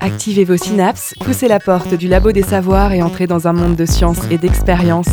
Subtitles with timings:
[0.00, 3.76] Activez vos synapses, poussez la porte du labo des savoirs et entrez dans un monde
[3.76, 5.08] de science et d'expérience.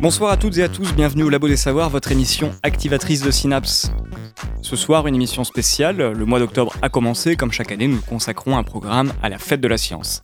[0.00, 3.30] Bonsoir à toutes et à tous, bienvenue au Labo des Savoirs, votre émission activatrice de
[3.30, 3.92] synapses.
[4.60, 5.96] Ce soir, une émission spéciale.
[5.96, 7.36] Le mois d'octobre a commencé.
[7.36, 10.22] Comme chaque année, nous consacrons un programme à la fête de la science.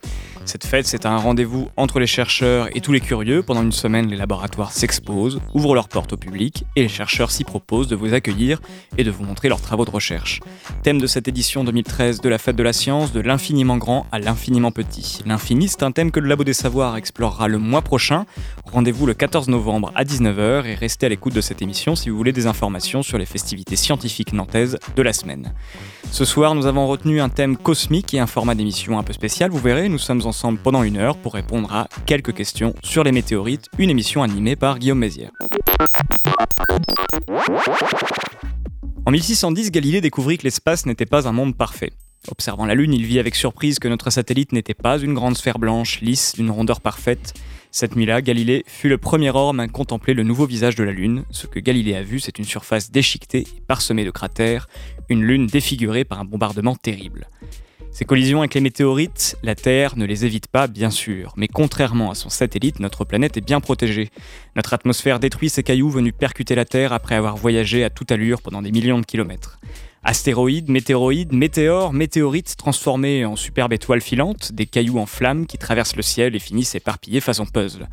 [0.48, 3.42] Cette fête, c'est un rendez-vous entre les chercheurs et tous les curieux.
[3.42, 7.44] Pendant une semaine, les laboratoires s'exposent, ouvrent leurs portes au public et les chercheurs s'y
[7.44, 8.58] proposent de vous accueillir
[8.96, 10.40] et de vous montrer leurs travaux de recherche.
[10.82, 14.18] Thème de cette édition 2013 de la fête de la science, de l'infiniment grand à
[14.18, 15.20] l'infiniment petit.
[15.26, 18.24] L'infini, c'est un thème que le Labo des Savoirs explorera le mois prochain.
[18.72, 22.16] Rendez-vous le 14 novembre à 19h et restez à l'écoute de cette émission si vous
[22.16, 25.52] voulez des informations sur les festivités scientifiques nantaises de la semaine.
[26.10, 29.50] Ce soir, nous avons retenu un thème cosmique et un format d'émission un peu spécial.
[29.50, 33.12] Vous verrez, nous sommes ensemble pendant une heure pour répondre à quelques questions sur les
[33.12, 35.30] météorites, une émission animée par Guillaume Mézières.
[39.06, 41.92] En 1610, Galilée découvrit que l'espace n'était pas un monde parfait.
[42.30, 45.58] Observant la Lune, il vit avec surprise que notre satellite n'était pas une grande sphère
[45.58, 47.34] blanche, lisse, d'une rondeur parfaite.
[47.80, 51.22] Cette nuit-là, Galilée fut le premier homme à contempler le nouveau visage de la Lune.
[51.30, 54.68] Ce que Galilée a vu, c'est une surface déchiquetée et parsemée de cratères,
[55.08, 57.28] une Lune défigurée par un bombardement terrible.
[57.98, 62.12] Ces collisions avec les météorites, la Terre ne les évite pas, bien sûr, mais contrairement
[62.12, 64.10] à son satellite, notre planète est bien protégée.
[64.54, 68.40] Notre atmosphère détruit ces cailloux venus percuter la Terre après avoir voyagé à toute allure
[68.40, 69.58] pendant des millions de kilomètres.
[70.04, 75.96] Astéroïdes, météoroïdes, météores, météorites transformés en superbes étoiles filantes, des cailloux en flammes qui traversent
[75.96, 77.88] le ciel et finissent éparpillés façon puzzle.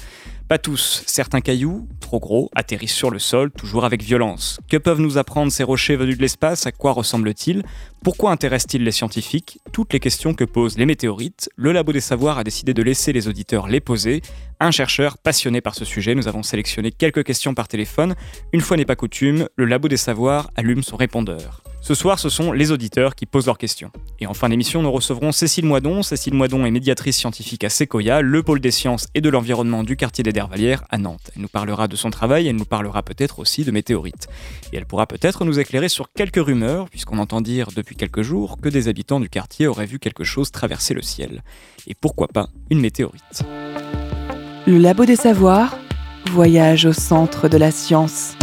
[0.48, 4.60] Pas tous, certains cailloux, trop gros, atterrissent sur le sol, toujours avec violence.
[4.70, 6.68] Que peuvent nous apprendre ces rochers venus de l'espace?
[6.68, 7.64] À quoi ressemblent-ils?
[8.04, 9.60] Pourquoi intéressent-ils les scientifiques?
[9.74, 13.12] Toutes les questions que posent les météorites, le Labo des Savoirs a décidé de laisser
[13.12, 14.22] les auditeurs les poser.
[14.60, 18.14] Un chercheur passionné par ce sujet, nous avons sélectionné quelques questions par téléphone.
[18.54, 21.65] Une fois n'est pas coutume, le Labo des Savoirs allume son répondeur.
[21.86, 23.92] Ce soir, ce sont les auditeurs qui posent leurs questions.
[24.20, 26.02] Et en fin d'émission, nous recevrons Cécile Moidon.
[26.02, 29.96] Cécile Moidon est médiatrice scientifique à Sequoia, le pôle des sciences et de l'environnement du
[29.96, 31.30] quartier des Dervalières à Nantes.
[31.36, 34.28] Elle nous parlera de son travail, elle nous parlera peut-être aussi de météorites.
[34.74, 38.58] Et elle pourra peut-être nous éclairer sur quelques rumeurs, puisqu'on entend dire depuis quelques jours
[38.60, 41.44] que des habitants du quartier auraient vu quelque chose traverser le ciel.
[41.86, 43.44] Et pourquoi pas une météorite?
[44.66, 45.78] Le Labo des Savoirs,
[46.32, 48.36] voyage au centre de la science.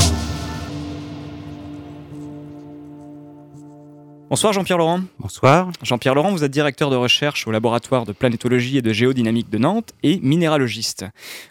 [4.33, 5.03] Bonsoir Jean-Pierre Laurent.
[5.19, 5.71] Bonsoir.
[5.83, 9.59] Jean-Pierre Laurent, vous êtes directeur de recherche au laboratoire de planétologie et de géodynamique de
[9.59, 11.05] Nantes et minéralogiste.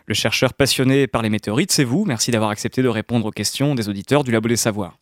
[0.07, 2.05] Le chercheur passionné par les météorites, c'est vous.
[2.05, 4.97] Merci d'avoir accepté de répondre aux questions des auditeurs du Labo des Savoirs.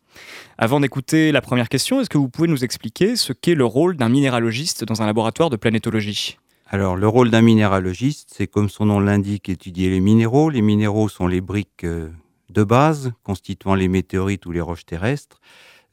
[0.58, 3.96] Avant d'écouter la première question, est-ce que vous pouvez nous expliquer ce qu'est le rôle
[3.96, 6.36] d'un minéralogiste dans un laboratoire de planétologie?
[6.68, 10.50] Alors, le rôle d'un minéralogiste, c'est comme son nom l'indique, étudier les minéraux.
[10.50, 12.10] Les minéraux sont les briques euh,
[12.50, 15.40] de base constituant les météorites ou les roches terrestres.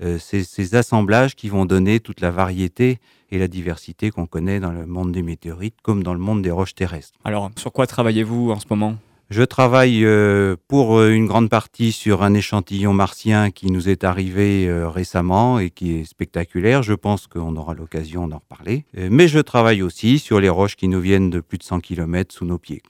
[0.03, 2.99] Euh, ces assemblages qui vont donner toute la variété
[3.31, 6.51] et la diversité qu'on connaît dans le monde des météorites comme dans le monde des
[6.51, 7.17] roches terrestres.
[7.23, 8.97] Alors, sur quoi travaillez-vous en ce moment?
[9.29, 14.03] Je travaille euh, pour euh, une grande partie sur un échantillon martien qui nous est
[14.03, 16.83] arrivé récemment et qui est spectaculaire.
[16.83, 18.85] Je pense qu'on aura l'occasion d'en reparler.
[18.93, 22.33] Mais je travaille aussi sur les roches qui nous viennent de plus de 100 km
[22.33, 22.81] sous nos pieds.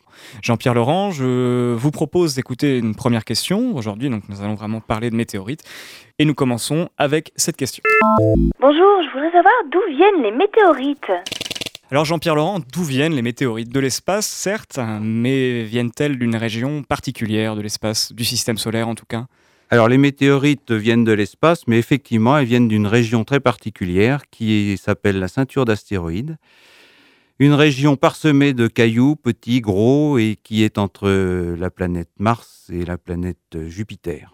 [0.41, 3.75] Jean-Pierre Laurent, je vous propose d'écouter une première question.
[3.75, 5.63] Aujourd'hui, donc, nous allons vraiment parler de météorites.
[6.19, 7.83] Et nous commençons avec cette question.
[8.59, 11.11] Bonjour, je voudrais savoir d'où viennent les météorites.
[11.89, 17.55] Alors Jean-Pierre Laurent, d'où viennent les météorites De l'espace, certes, mais viennent-elles d'une région particulière
[17.55, 19.27] de l'espace, du système solaire en tout cas?
[19.69, 24.77] Alors les météorites viennent de l'espace, mais effectivement elles viennent d'une région très particulière qui
[24.77, 26.35] s'appelle la ceinture d'astéroïdes.
[27.39, 31.07] Une région parsemée de cailloux, petits, gros, et qui est entre
[31.57, 34.33] la planète Mars et la planète Jupiter.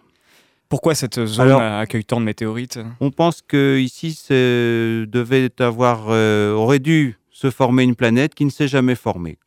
[0.69, 2.79] Pourquoi cette zone accueille tant de météorites?
[2.99, 8.49] On pense que ici devait avoir, euh, aurait dû se former une planète qui ne
[8.49, 9.37] s'est jamais formée.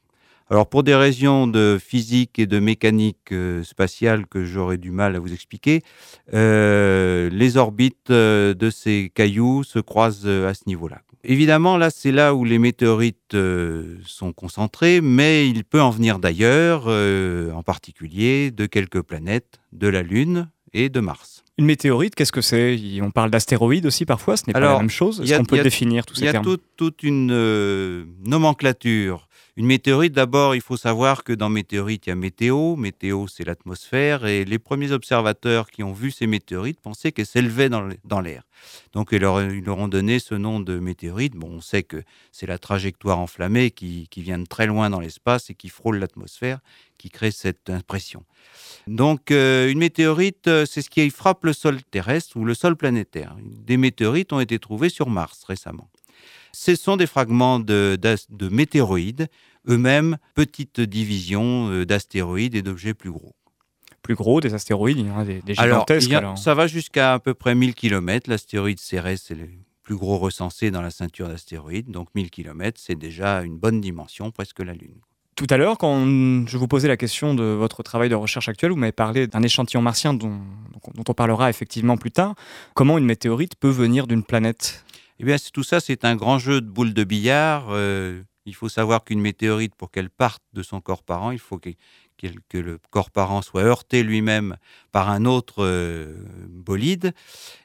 [0.50, 5.16] Alors pour des raisons de physique et de mécanique euh, spatiale que j'aurais du mal
[5.16, 5.82] à vous expliquer,
[6.34, 11.00] euh, les orbites de ces cailloux se croisent à ce niveau-là.
[11.24, 13.36] Évidemment, là, c'est là où les météorites
[14.04, 20.02] sont concentrées, mais il peut en venir d'ailleurs, en particulier de quelques planètes, de la
[20.02, 21.35] Lune, et de Mars.
[21.58, 22.78] Une météorite, qu'est-ce que c'est?
[23.00, 25.20] On parle d'astéroïdes aussi parfois, ce n'est pas la même chose?
[25.20, 29.28] Est-ce qu'on peut définir tous ces termes Il y a toute une euh, nomenclature.
[29.58, 32.76] Une météorite, d'abord, il faut savoir que dans météorite, il y a météo.
[32.76, 34.26] Météo, c'est l'atmosphère.
[34.26, 38.42] Et les premiers observateurs qui ont vu ces météorites pensaient qu'elles s'élevaient dans l'air.
[38.92, 39.38] Donc, ils leur,
[39.78, 41.36] ont donné ce nom de météorite.
[41.36, 45.00] Bon, on sait que c'est la trajectoire enflammée qui, qui vient de très loin dans
[45.00, 46.60] l'espace et qui frôle l'atmosphère
[46.98, 48.24] qui crée cette impression.
[48.86, 52.76] Donc, euh, une météorite, euh, c'est ce qui frappe le sol terrestre ou le sol
[52.76, 53.36] planétaire.
[53.42, 55.88] Des météorites ont été trouvées sur Mars récemment.
[56.58, 59.28] Ce sont des fragments de, de météoroïdes,
[59.68, 63.34] eux-mêmes petites divisions euh, d'astéroïdes et d'objets plus gros.
[64.00, 66.10] Plus gros, des astéroïdes, il y en a des, gigantesques.
[66.12, 68.30] Alors, ça va jusqu'à à peu près 1000 km.
[68.30, 69.48] L'astéroïde Cérès, c'est le
[69.82, 71.90] plus gros recensé dans la ceinture d'astéroïdes.
[71.90, 74.96] Donc 1000 km, c'est déjà une bonne dimension, presque la Lune.
[75.34, 76.06] Tout à l'heure, quand
[76.46, 79.42] je vous posais la question de votre travail de recherche actuel, vous m'avez parlé d'un
[79.42, 80.40] échantillon martien dont,
[80.94, 82.34] dont, on parlera effectivement plus tard.
[82.72, 84.85] Comment une météorite peut venir d'une planète
[85.18, 87.68] Eh bien, tout ça, c'est un grand jeu de boules de billard.
[87.70, 91.58] Euh, il faut savoir qu'une météorite, pour qu'elle parte de son corps parent, il faut
[91.58, 91.70] que,
[92.52, 94.56] le corps parent soit heurté lui-même
[94.92, 96.14] par un autre euh,
[96.48, 97.12] bolide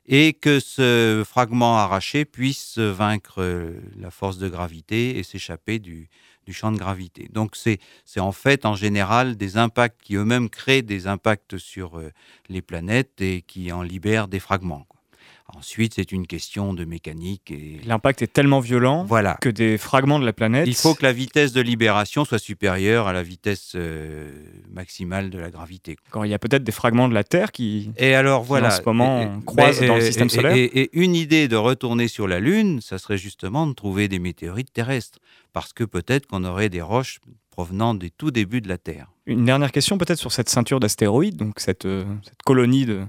[0.06, 6.10] et que ce fragment arraché puisse vaincre euh, la force de gravité et s'échapper du,
[6.52, 7.30] champ de gravité.
[7.32, 7.80] Donc c'est
[8.18, 12.02] en fait en général des impacts qui eux-mêmes créent des impacts sur
[12.50, 14.86] les planètes et qui en libèrent des fragments.
[15.58, 17.52] Ensuite, c'est une question de mécanique.
[17.52, 19.38] et L'impact est tellement violent voilà.
[19.42, 20.68] que des fragments de la planète...
[20.68, 24.32] Il faut que la vitesse de libération soit supérieure à la vitesse euh,
[24.72, 25.98] maximale de la gravité.
[26.10, 28.72] Quand il y a peut-être des fragments de la Terre qui, et alors, voilà, en
[28.72, 30.56] ce moment, croisent dans le système solaire.
[30.56, 34.74] Et, une idée de retourner sur la Lune, ça serait justement de trouver des météorites
[34.74, 35.20] terrestres
[35.54, 37.20] parce que peut-être qu'on aurait des roches
[37.52, 39.08] provenant des tout débuts de la Terre.
[39.26, 43.02] Une dernière question peut-être sur cette ceinture d'astéroïdes, donc cette, euh, cette, colonie de,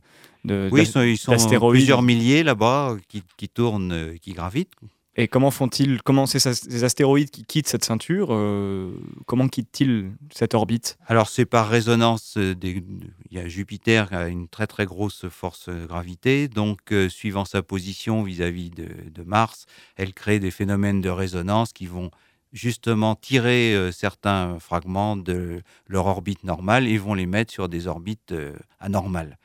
[0.44, 1.37] de Oui, ils sont,
[1.71, 4.73] plusieurs milliers là-bas qui, qui, tournent, euh, qui gravitent.
[5.15, 8.94] Et comment font-ils Comment ces, astéroïdes qui quittent cette ceinture euh,
[9.27, 10.97] Comment quittent-ils cette orbite?
[11.06, 12.39] Alors c'est par résonance.
[12.39, 12.83] Des,
[13.31, 17.62] il y a Jupiter qui a une très très grosse force gravité, donc suivant sa
[17.62, 19.67] position vis-à-vis de, de, Mars,
[19.97, 22.11] elle crée des phénomènes de résonance qui vont
[22.53, 27.87] justement tirer euh, certains fragments de leur orbite normale et vont les mettre sur des
[27.87, 29.39] orbites euh, anormales.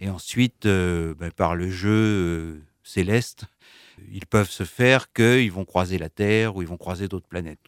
[0.00, 3.44] Et ensuite, euh, ben, par le jeu céleste,
[4.12, 7.58] ils peuvent se faire qu'ils vont croiser la Terre ou ils vont croiser d'autres planètes.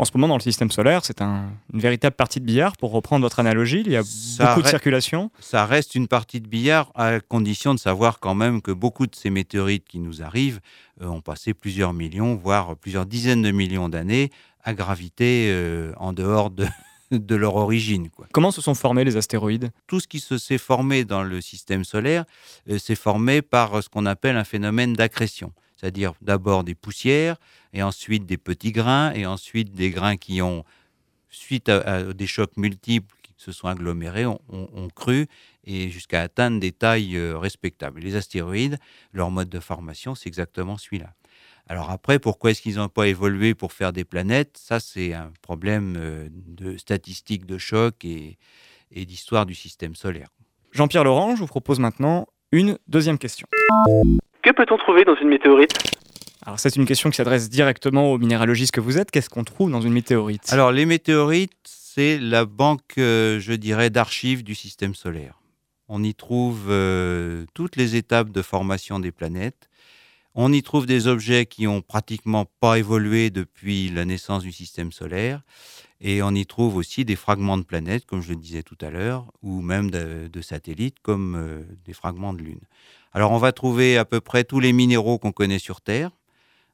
[0.00, 2.92] En ce moment, dans le système solaire, c'est un, une véritable partie de billard, pour
[2.92, 3.82] reprendre votre analogie.
[3.84, 4.02] Il y a
[4.38, 5.32] beaucoup de circulation.
[5.40, 9.16] Ça reste une partie de billard, à condition de savoir quand même que beaucoup de
[9.16, 10.60] ces météorites qui nous arrivent
[11.00, 14.30] ont passé plusieurs millions, voire plusieurs dizaines de millions d'années
[14.62, 16.66] à graviter euh, en dehors de,
[17.10, 18.10] de leur origine.
[18.10, 18.26] Quoi.
[18.32, 19.70] Comment se sont formés les astéroïdes?
[19.86, 22.24] Tout ce qui se s'est formé dans le système solaire
[22.68, 27.36] euh, s'est formé par ce qu'on appelle un phénomène d'accrétion, c'est-à-dire d'abord des poussières,
[27.72, 30.64] et ensuite des petits grains, et ensuite des grains qui ont,
[31.30, 34.38] suite à, des chocs multiples qui se sont agglomérés, ont,
[34.94, 35.26] cru
[35.64, 38.00] et jusqu'à atteindre des tailles euh, respectables.
[38.00, 38.78] Les astéroïdes,
[39.12, 41.14] leur mode de formation, c'est exactement celui-là.
[41.70, 44.56] Alors après, pourquoi est-ce qu'ils n'ont pas évolué pour faire des planètes?
[44.58, 48.38] Ça, c'est un problème euh, de statistiques de choc et,
[48.90, 50.28] d'histoire du système solaire.
[50.72, 53.46] Jean-Pierre Laurent, je vous propose maintenant une deuxième question.
[54.42, 55.72] Que peut-on trouver dans une météorite?
[56.46, 59.10] Alors c'est une question qui s'adresse directement aux minéralogistes que vous êtes.
[59.10, 60.50] Qu'est-ce qu'on trouve dans une météorite?
[60.50, 65.42] Alors les météorites, c'est la banque, euh, je dirais, d'archives du système solaire.
[65.88, 69.68] On y trouve euh, toutes les étapes de formation des planètes.
[70.40, 74.92] On y trouve des objets qui ont pratiquement pas évolué depuis la naissance du système
[74.92, 75.42] solaire.
[76.00, 78.90] Et on y trouve aussi des fragments de planètes, comme je le disais tout à
[78.90, 82.60] l'heure, ou même de, satellites, comme euh, des fragments de Lune.
[83.12, 86.12] Alors on va trouver à peu près tous les minéraux qu'on connaît sur Terre,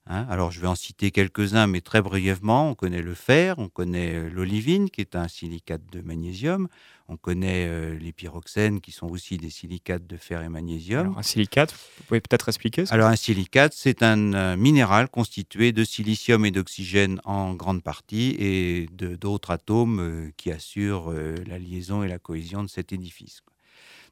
[0.07, 2.69] Hein, alors, je vais en citer quelques-uns, mais très brièvement.
[2.69, 6.69] On connaît le fer, on connaît euh, l'olivine, qui est un silicate de magnésium.
[7.09, 11.15] On connaît euh, les pyroxènes, qui sont aussi des silicates de fer et magnésium.
[11.17, 16.45] un silicate, vous pouvez peut-être expliquer Alors, un silicate, c'est un, minéral constitué de silicium
[16.45, 21.13] et d'oxygène en grande partie, et d'autres atomes euh, qui assurent
[21.47, 23.43] la liaison et la cohésion de cet édifice.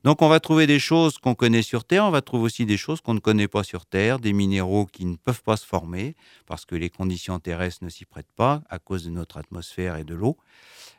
[0.05, 2.77] Donc on va trouver des choses qu'on connaît sur Terre, on va trouver aussi des
[2.77, 6.17] choses qu'on ne connaît pas sur Terre, des minéraux qui ne peuvent pas se former
[6.47, 10.05] parce que les conditions terrestres ne s'y prêtent pas à cause de notre atmosphère et
[10.05, 10.37] de l'eau.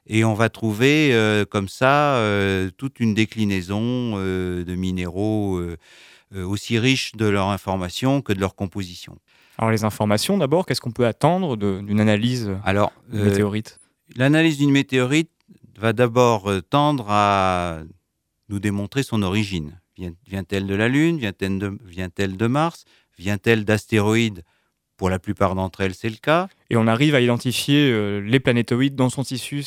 [0.07, 5.61] Et on va trouver euh, comme ça euh, toute une déclinaison euh, de minéraux
[6.35, 9.19] aussi riches de leur information que de leur composition.
[9.59, 13.79] Alors les informations d'abord, qu'est-ce qu'on peut attendre d'une analyse Alors, météorite?
[14.15, 15.29] L'analyse d'une météorite
[15.77, 17.83] va d'abord tendre à
[18.49, 19.79] nous démontrer son origine.
[20.27, 21.17] Vient-elle de la Lune?
[21.17, 22.85] Vient-elle de, vient de, Mars?
[23.17, 24.43] Vient-elle d'astéroïdes?
[24.97, 26.47] Pour la plupart d'entre elles, c'est le cas.
[26.69, 29.65] Et on arrive à identifier euh, les planétoïdes dans son tissu.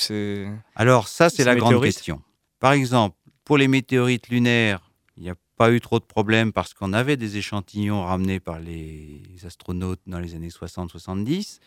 [0.75, 2.23] Alors ça, c'est Ces la grande question.
[2.61, 6.75] Par exemple, pour les météorites lunaires, il n'y a pas eu trop de problèmes parce
[6.75, 11.59] qu'on avait des échantillons ramenés par les astronautes dans les années 60-70.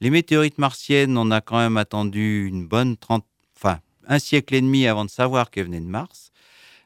[0.00, 3.24] Les météorites martiennes, on a quand même attendu une bonne 30,
[3.56, 6.27] enfin un siècle et demi avant de savoir qu'elles venaient de Mars.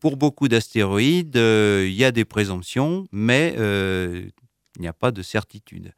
[0.03, 4.27] Pour beaucoup d'astéroïdes, euh, il y a des présomptions, mais euh,
[4.75, 5.93] il n'y a pas de certitude.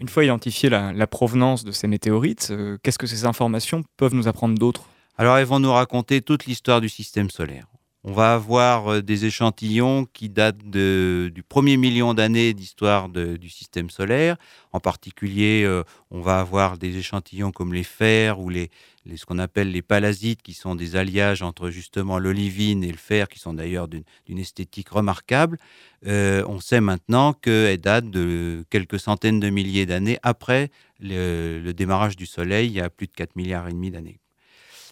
[0.00, 4.14] une fois identifiée la, la provenance de ces météorites, euh, qu'est-ce que ces informations peuvent
[4.14, 4.88] nous apprendre d'autre?
[5.18, 7.66] Alors, elles vont nous raconter toute l'histoire du système solaire.
[8.08, 13.90] On va avoir euh, des échantillons qui datent du premier million d'années d'histoire du système
[13.90, 14.36] solaire.
[14.72, 15.82] En particulier, euh,
[16.12, 18.70] on va avoir des échantillons comme les fers ou les,
[19.16, 23.26] ce qu'on appelle les palasites, qui sont des alliages entre justement l'olivine et le fer,
[23.26, 25.58] qui sont d'ailleurs d'une d'une esthétique remarquable.
[26.06, 30.70] Euh, on sait maintenant qu'elles datent de quelques centaines de milliers d'années après
[31.00, 34.20] le, le démarrage du Soleil, il y a plus de 4 milliards et demi d'années.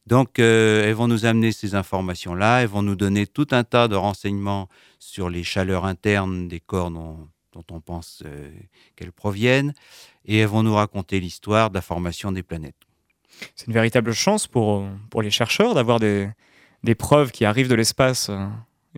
[0.07, 3.89] Donc, euh, elles vont nous amener ces informations-là, elles vont nous donner tout un tas
[3.89, 4.69] de renseignements
[4.99, 7.29] sur les chaleurs internes des corps dont,
[7.71, 8.51] on pense euh,
[8.97, 9.73] qu'elles proviennent,
[10.27, 12.75] et elles vont nous raconter l'histoire de la formation des planètes.
[13.57, 16.29] C'est une véritable chance pour, pour les chercheurs d'avoir des,
[16.83, 18.47] des preuves qui arrivent de l'espace euh,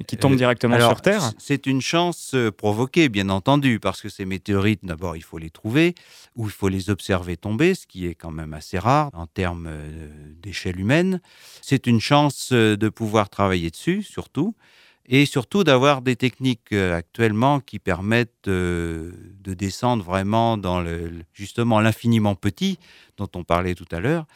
[0.06, 1.32] qui tombent Euh, directement Alors, sur Terre.
[1.38, 5.50] C'est une chance euh, provoquée, bien entendu, parce que ces météorites, d'abord, il faut les
[5.50, 5.94] trouver,
[6.34, 9.68] ou il faut les observer tomber, ce qui est quand même assez rare en termes
[9.68, 10.08] euh,
[10.42, 11.20] d'échelle humaine.
[11.62, 14.54] C'est une chance de pouvoir travailler dessus, surtout,
[15.08, 21.22] et surtout d'avoir des techniques euh, actuellement qui permettent euh, de descendre vraiment dans le,
[21.32, 22.78] justement l'infiniment petit
[23.16, 24.26] dont on parlait tout à l'heure.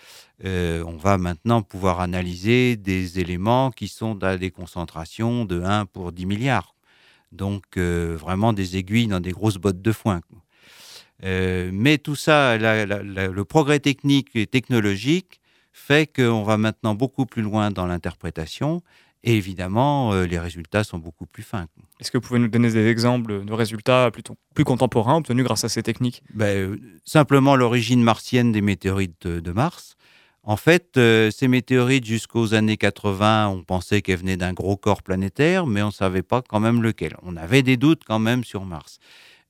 [0.45, 5.87] Euh, on va maintenant pouvoir analyser des éléments qui sont à des concentrations de 1
[5.87, 6.75] pour 10 milliards.
[7.33, 10.21] Donc vraiment des aiguilles dans des grosses bottes de foin.
[11.23, 15.41] mais tout ça, le progrès technique et technologique
[15.73, 18.83] fait qu'on va maintenant beaucoup plus loin dans l'interprétation
[19.23, 21.67] et évidemment, euh, les résultats sont beaucoup plus fins.
[22.01, 25.65] Est-ce que vous pouvez nous donner des exemples de résultats plutôt plus contemporains obtenus grâce
[25.65, 26.23] à ces techniques?
[26.33, 29.97] Ben, euh, simplement l'origine martienne des météorites de, Mars.
[30.43, 35.03] En fait, euh, ces météorites, jusqu'aux années 80, on pensait qu'elles venaient d'un gros corps
[35.03, 37.15] planétaire, mais on ne savait pas quand même lequel.
[37.23, 38.99] On avait des doutes quand même sur Mars.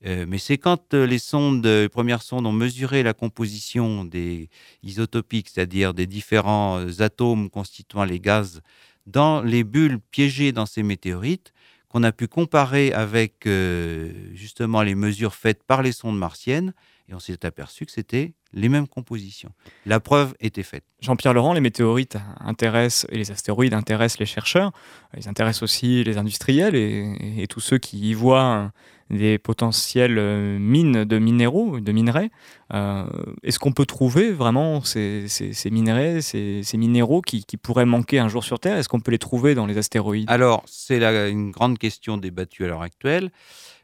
[0.05, 4.49] Euh, mais c'est quand les sondes, les premières sondes ont mesuré la composition des
[4.83, 8.61] isotopiques, c'est-à-dire des différents atomes constituant les gaz
[9.05, 11.53] dans les bulles piégées dans ces météorites,
[11.89, 16.73] qu'on a pu comparer avec euh, justement les mesures faites par les sondes martiennes,
[17.09, 19.51] et on s'est aperçu que c'était les mêmes compositions.
[19.85, 20.83] La preuve était faite.
[20.99, 24.71] Jean-Pierre Laurent, les météorites intéressent et les astéroïdes intéressent les chercheurs,
[25.17, 28.71] ils intéressent aussi les industriels et, et tous ceux qui y voient
[29.09, 32.29] des potentielles euh, mines de minéraux, de minerais.
[32.73, 33.05] Euh,
[33.43, 37.85] Est-ce qu'on peut trouver vraiment ces, ces- ces minerais, ces, ces minéraux qui, qui pourraient
[37.85, 38.77] manquer un jour sur Terre?
[38.77, 40.29] Est-ce qu'on peut les trouver dans les astéroïdes?
[40.29, 43.31] Alors, c'est une grande question débattue à l'heure actuelle.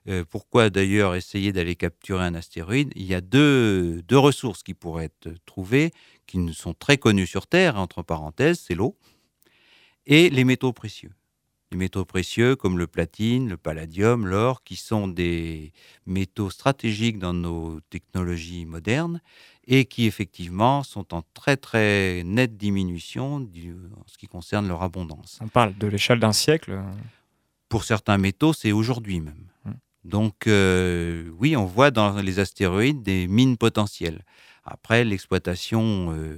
[0.07, 2.91] Euh, pourquoi d'ailleurs essayer d'aller capturer un astéroïde?
[2.95, 5.91] Il y a deux, deux ressources qui pourraient être trouvées,
[6.25, 8.95] qui ne sont très connues sur Terre, entre parenthèses, c'est l'eau
[10.05, 11.11] et les métaux précieux.
[11.71, 15.73] Les métaux précieux comme le platine, le palladium, l'or, qui sont des
[16.05, 19.21] métaux stratégiques dans nos technologies modernes
[19.65, 24.81] et qui effectivement sont en très très nette diminution du- en ce qui concerne leur
[24.81, 25.39] abondance.
[25.41, 26.81] On parle de l'échelle d'un siècle.
[27.67, 29.47] Pour certains métaux, c'est aujourd'hui même.
[29.65, 29.71] Mm.
[30.07, 34.23] Donc euh, oui, on voit dans les astéroïdes des mines potentielles.
[34.63, 36.37] Après, l'exploitation, euh,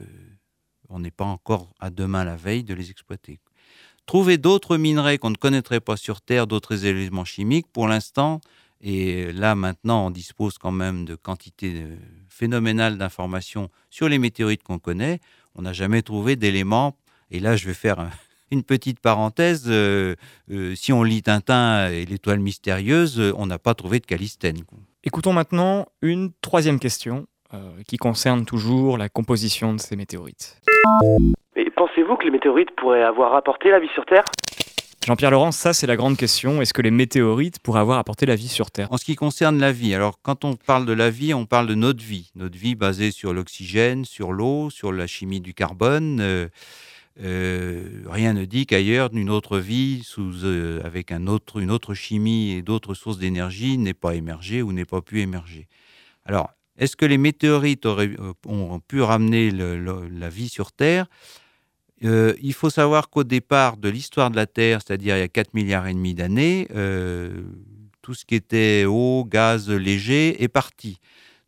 [0.89, 3.39] on n'est pas encore à demain la veille de les exploiter.
[4.07, 8.41] Trouver d'autres minerais qu'on ne connaîtrait pas sur Terre, d'autres éléments chimiques, pour l'instant,
[8.81, 11.95] et là maintenant on dispose quand même de quantités euh,
[12.27, 15.19] phénoménales d'informations sur les météorites qu'on connaît,
[15.53, 16.97] on n'a jamais trouvé d'éléments,
[17.29, 18.09] et là je vais faire un-
[18.51, 20.15] une petite parenthèse, euh,
[20.51, 24.58] euh, si on lit Tintin et l'étoile mystérieuse, on n'a pas trouvé de calistène.
[25.03, 30.60] Écoutons maintenant une troisième question euh, qui concerne toujours la composition de ces météorites.
[31.56, 34.25] Et pensez-vous que les météorites pourraient avoir apporté la vie sur Terre?
[35.08, 36.62] Jean-Pierre Laurent, ça c'est la grande question.
[36.62, 38.91] Est-ce que les météorites pourraient avoir apporté la vie sur Terre?
[38.91, 41.68] En ce qui concerne la vie, alors quand on parle de la vie, on parle
[41.68, 42.32] de notre vie.
[42.36, 46.20] Notre vie basée sur l'oxygène, sur l'eau, sur la chimie du carbone.
[46.20, 46.48] euh,
[47.21, 52.51] euh, rien ne dit qu'ailleurs, une autre vie euh, avec un autre, une autre chimie
[52.51, 55.67] et d'autres sources d'énergie n'est pas émergée ou n'est pas pu émerger.
[56.25, 61.07] Alors, est-ce que les météorites euh, ont pu ramener la vie sur Terre?
[62.01, 65.53] Il faut savoir qu'au départ de l'histoire de la Terre, c'est-à-dire il y a 4
[65.53, 66.67] milliards et demi d'années,
[68.01, 70.99] Tout ce qui était eau, gaz léger est parti.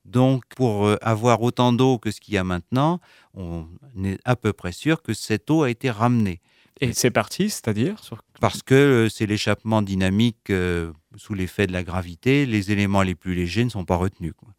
[0.05, 2.99] Donc, pour euh, avoir autant d'eau que ce qu'il y a maintenant,
[3.33, 3.67] on
[4.03, 6.41] est à peu près sûr que cette eau a été ramenée.
[6.79, 8.23] Et c'est parti, c'est-à-dire sur...
[8.39, 13.13] Parce que euh, c'est l'échappement dynamique euh, sous l'effet de la gravité, les éléments les
[13.13, 14.33] plus légers ne sont pas retenus.
[14.35, 14.49] quoi.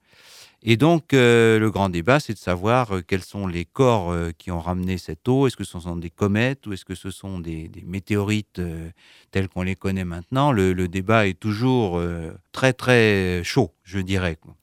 [0.62, 4.52] Et donc, euh, le grand débat, c'est de savoir euh, quels sont les corps qui
[4.52, 5.48] ont ramené cette eau.
[5.48, 8.60] Est-ce que ce sont des comètes ou est-ce que ce sont des, des météorites
[9.32, 10.52] tels qu'on les connaît maintenant?
[10.52, 12.00] Le, le débat est toujours
[12.52, 14.36] très, très chaud, je dirais.
[14.40, 14.54] quoi.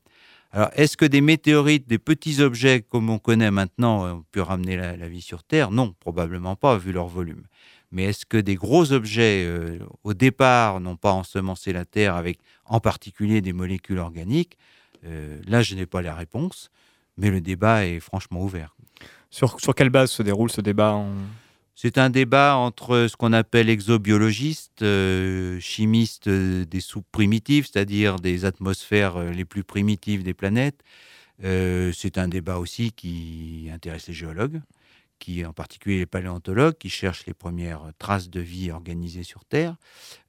[0.52, 4.76] Alors, est-ce que des météorites, des petits objets comme on connaît maintenant, ont pu ramener
[4.78, 5.70] la, la vie sur Terre?
[5.70, 7.44] Non, probablement pas, vu leur volume.
[7.92, 12.40] Mais est-ce que des gros objets, euh, au départ, n'ont pas ensemencé la Terre avec,
[12.66, 14.58] en particulier, des molécules organiques?
[15.06, 16.72] Euh, Là, je n'ai pas la réponse,
[17.18, 18.76] mais le débat est franchement ouvert.
[19.30, 21.04] Sur, sur quelle base se déroule ce débat
[21.82, 28.18] C'est un débat entre ce qu'on appelle exobiologistes, euh, chimistes euh, des soupes primitives, c'est-à-dire
[28.18, 30.84] des atmosphères euh, les plus primitives des planètes.
[31.42, 34.60] C'est un débat aussi qui intéresse les géologues,
[35.20, 39.76] qui en particulier les paléontologues, qui cherchent les premières traces de vie organisées sur Terre.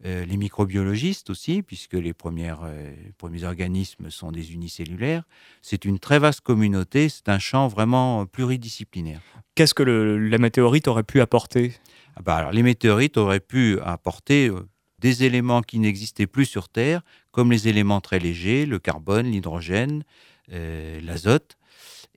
[0.05, 5.23] Euh, les microbiologistes aussi, puisque les, premières, euh, les premiers organismes sont des unicellulaires.
[5.63, 9.21] C'est une très vaste communauté, c'est un champ vraiment pluridisciplinaire.
[9.55, 11.75] Qu'est-ce que le- la météorite aurait pu apporter?
[12.17, 14.69] Ah bah alors, les météorites auraient pu apporter euh,
[14.99, 20.05] des éléments qui n'existaient plus sur Terre, comme les éléments très légers, le carbone, l'hydrogène,
[20.53, 21.57] euh, l'azote,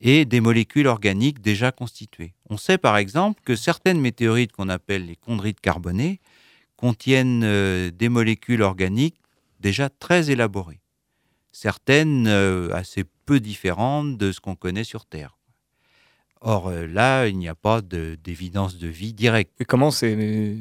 [0.05, 2.33] et des molécules organiques déjà constituées.
[2.50, 6.19] On sait par exemple que certaines météorites qu'on appelle les chondrites carbonées
[6.75, 9.15] contiennent euh, des molécules organiques
[9.62, 10.81] déjà très élaborées,
[11.53, 15.38] certaines euh, assez peu différentes de ce qu'on connaît sur Terre.
[16.41, 19.53] Or euh, là, il n'y a pas de- d'évidence de vie directe.
[19.62, 20.57] Et comment ces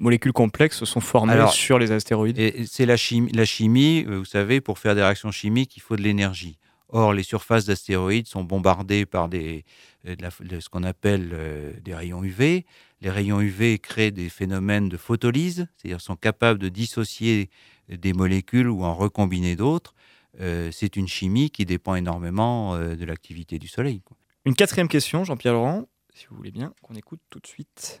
[0.00, 2.64] molécules complexes se sont formées Alors, sur les astéroïdes?
[2.66, 6.02] c'est la chimie, la chimie, vous savez, pour faire des réactions chimiques, il faut de
[6.02, 6.56] l'énergie.
[6.88, 9.64] Or, les surfaces d'astéroïdes sont bombardées par des,
[10.06, 12.64] euh, de la- de ce qu'on appelle euh, des rayons UV.
[13.00, 17.50] Les rayons UV créent des phénomènes de photolyse, c'est-à-dire sont capables de dissocier
[17.88, 19.94] des molécules ou en recombiner d'autres.
[20.40, 24.00] Euh, c'est une chimie qui dépend énormément euh, de l'activité du Soleil.
[24.02, 24.16] quoi.
[24.44, 28.00] Une quatrième question, Jean-Pierre Laurent, si vous voulez bien, qu'on écoute tout de suite.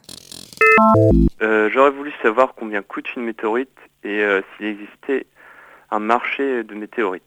[1.42, 5.26] Euh, J'aurais voulu savoir combien coûte une météorite et euh, s'il existait
[5.90, 7.22] un marché de météorites.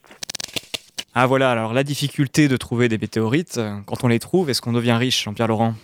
[1.16, 4.62] Ah voilà, alors la difficulté de trouver des météorites, euh, quand on les trouve, est-ce
[4.62, 5.76] qu'on devient riche, Jean-Pierre Laurent?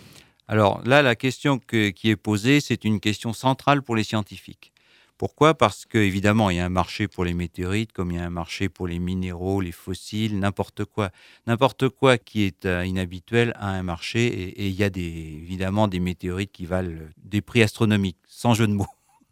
[0.48, 4.72] Alors là, la question que- qui est posée, c'est une question centrale pour les scientifiques.
[5.18, 5.54] Pourquoi?
[5.54, 8.30] Parce qu'évidemment, il y a un marché pour les météorites, comme il y a un
[8.30, 11.10] marché pour les minéraux, les fossiles, n'importe quoi.
[11.46, 15.00] N'importe quoi qui est euh, inhabituel a un marché et, et il y a des,
[15.42, 18.86] évidemment des météorites qui valent des prix astronomiques, sans jeu de mots.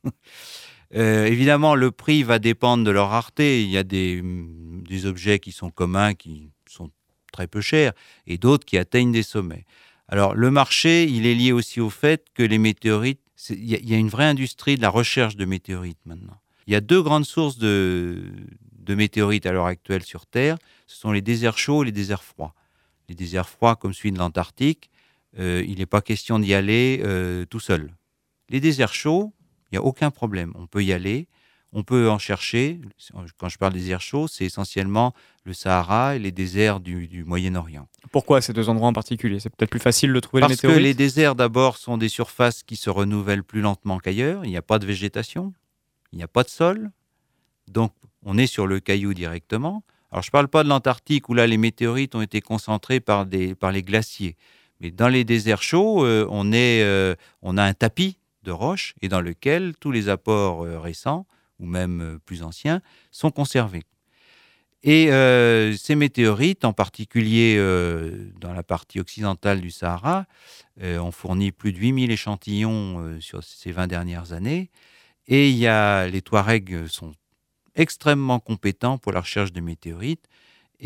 [0.95, 3.63] Euh, évidemment, le prix va dépendre de leur rareté.
[3.63, 6.91] Il y a des, mm, des objets qui sont communs, qui sont
[7.33, 7.93] très peu chers,
[8.27, 9.65] et d'autres qui atteignent des sommets.
[10.09, 13.99] Alors, le marché, il est lié aussi au fait que les météorites, il y, a-
[13.99, 16.39] une vraie industrie de la recherche de météorites maintenant.
[16.67, 18.23] Il y a deux grandes sources de,
[18.79, 20.57] de météorites à l'heure actuelle sur Terre.
[20.87, 22.55] Ce sont les déserts chauds et les déserts froids.
[23.09, 24.91] Les déserts froids, comme celui de l'Antarctique,
[25.39, 27.93] euh, il n'est pas question d'y aller euh, tout seul.
[28.49, 29.33] Les déserts chauds,
[29.75, 30.53] il n'y a aucun problème.
[30.55, 31.27] On peut y aller,
[31.73, 32.81] on peut en chercher.
[33.39, 35.13] Quand je parle des déserts chauds, c'est essentiellement
[35.45, 37.89] le Sahara et les déserts du- du Moyen-Orient.
[38.13, 39.41] Pourquoi ces deux endroits en particulier?
[39.41, 40.85] C'est peut-être plus facile de trouver les Parce que météorites?
[40.87, 44.45] les déserts, d'abord, sont des surfaces qui se renouvellent plus lentement qu'ailleurs.
[44.45, 45.53] Il n'y a pas de végétation,
[46.13, 46.93] il n'y a pas de sol.
[47.67, 47.93] Donc,
[48.25, 49.83] on est sur le caillou directement.
[50.13, 53.27] Alors, je ne parle pas de l'Antarctique où là, les météorites ont été concentrées par,
[53.27, 54.37] des, par les glaciers.
[54.81, 58.95] Mais dans les déserts chauds, euh, on, est, euh, on a un tapis de roches
[59.03, 61.27] et dans lequel tous les apports euh, récents,
[61.59, 62.81] ou même euh, plus anciens,
[63.11, 63.83] sont conservés.
[64.85, 67.57] Et euh, ces météorites, en particulier
[68.39, 70.27] dans la partie occidentale du Sahara,
[70.79, 74.71] ont fourni plus de 8000 échantillons sur ces 20 dernières années.
[75.27, 77.15] Et les Touaregs sont
[77.75, 80.29] extrêmement compétents pour la recherche de météorites.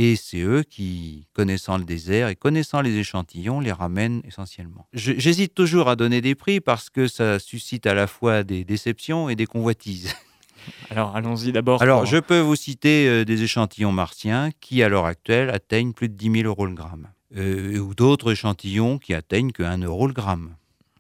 [0.00, 4.86] Et c'est eux qui, connaissant le désert et connaissant les échantillons, les ramènent essentiellement.
[4.92, 9.28] J'hésite toujours à donner des prix parce que ça suscite à la fois des déceptions
[9.28, 10.14] et des convoitises.
[10.90, 11.82] Alors allons-y d'abord.
[11.82, 15.92] Alors, pour- je peux vous citer euh, des échantillons martiens qui, à l'heure actuelle, atteignent
[15.92, 17.08] plus de 10 000 euros le gramme.
[17.36, 20.54] Euh, ou d'autres échantillons qui atteignent que 1 euro le gramme.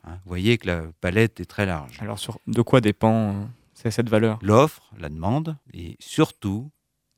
[0.04, 1.98] Hein, vous voyez que la palette est très large.
[2.00, 4.38] Alors sur de quoi dépend euh, cette valeur?
[4.42, 6.70] L'offre, la demande, et surtout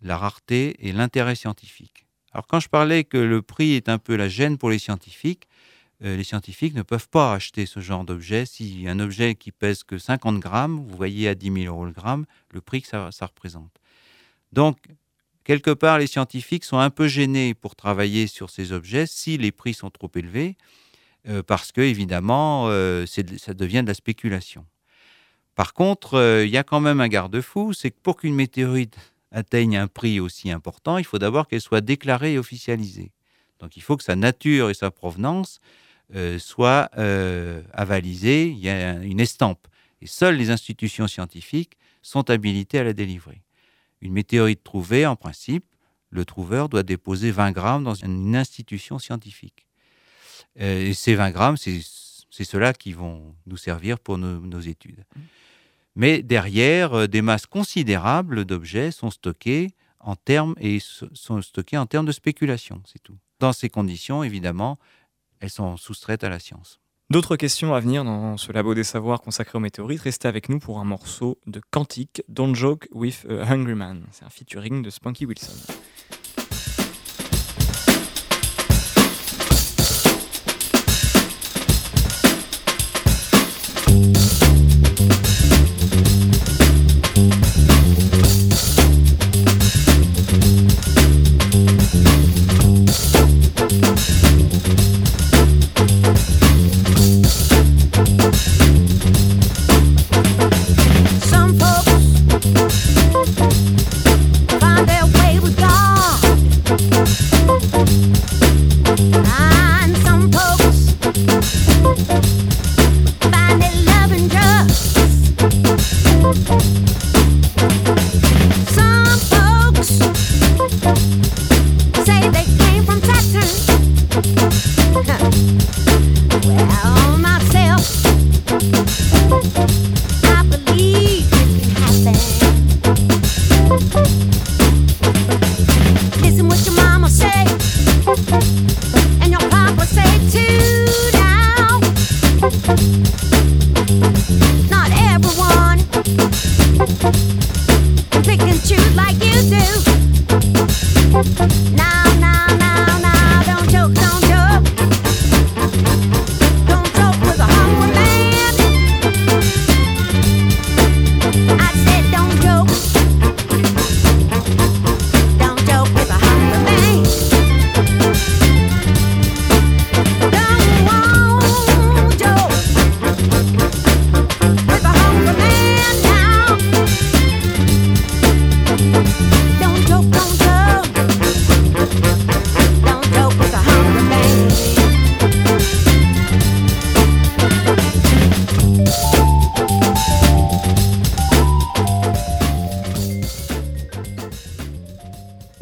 [0.03, 2.07] la rareté et l'intérêt scientifique.
[2.33, 5.49] Alors, quand je parlais que le prix est un peu la gêne pour les scientifiques,
[6.03, 8.47] euh, les scientifiques ne peuvent pas acheter ce genre d'objet.
[8.47, 11.93] Si un objet qui pèse que 50 grammes, vous voyez à 10 000 euros le
[11.93, 13.73] gramme, le prix que ça, représente.
[14.53, 14.79] Donc,
[15.45, 19.53] quelque part, les scientifiques sont un peu gênés pour travailler sur ces objets si les
[19.53, 20.57] prix sont trop élevés,
[21.29, 24.65] euh, parce que, évidemment, euh, ça devient de la spéculation.
[25.55, 28.97] Par contre, il y a quand même un garde-fou, c'est que pour qu'une météorite
[29.33, 33.13] atteigne un prix aussi important, il faut d'abord qu'elle soit déclarée et officialisée.
[33.59, 35.61] Donc il faut que sa nature et sa provenance
[36.39, 36.91] soient
[37.73, 39.69] avalisées, il y a une estampe.
[40.03, 43.43] Et seules les institutions scientifiques sont habilitées à la délivrer.
[44.01, 45.65] Une météorite trouvée, en principe,
[46.11, 49.67] le trouveur doit déposer 20 grammes dans une institution scientifique.
[50.61, 51.81] Euh, et ces 20 grammes, c'est
[52.45, 55.05] ceux-là qui vont nous servir pour nos, études.
[55.97, 61.87] Mais derrière, euh, des masses considérables d'objets sont stockés en termes et sont stockés en
[61.87, 63.19] termes de spéculation, c'est tout.
[63.39, 64.79] Dans ces conditions, évidemment,
[65.41, 66.81] elles sont soustraites à la science.
[67.11, 70.03] D'autres questions à venir dans ce labo des savoirs consacré aux météorites.
[70.03, 74.05] Restez avec nous pour un morceau de Quantique, Don't Joke with a Hungry Man.
[74.13, 75.73] C'est un featuring de Spunky Wilson.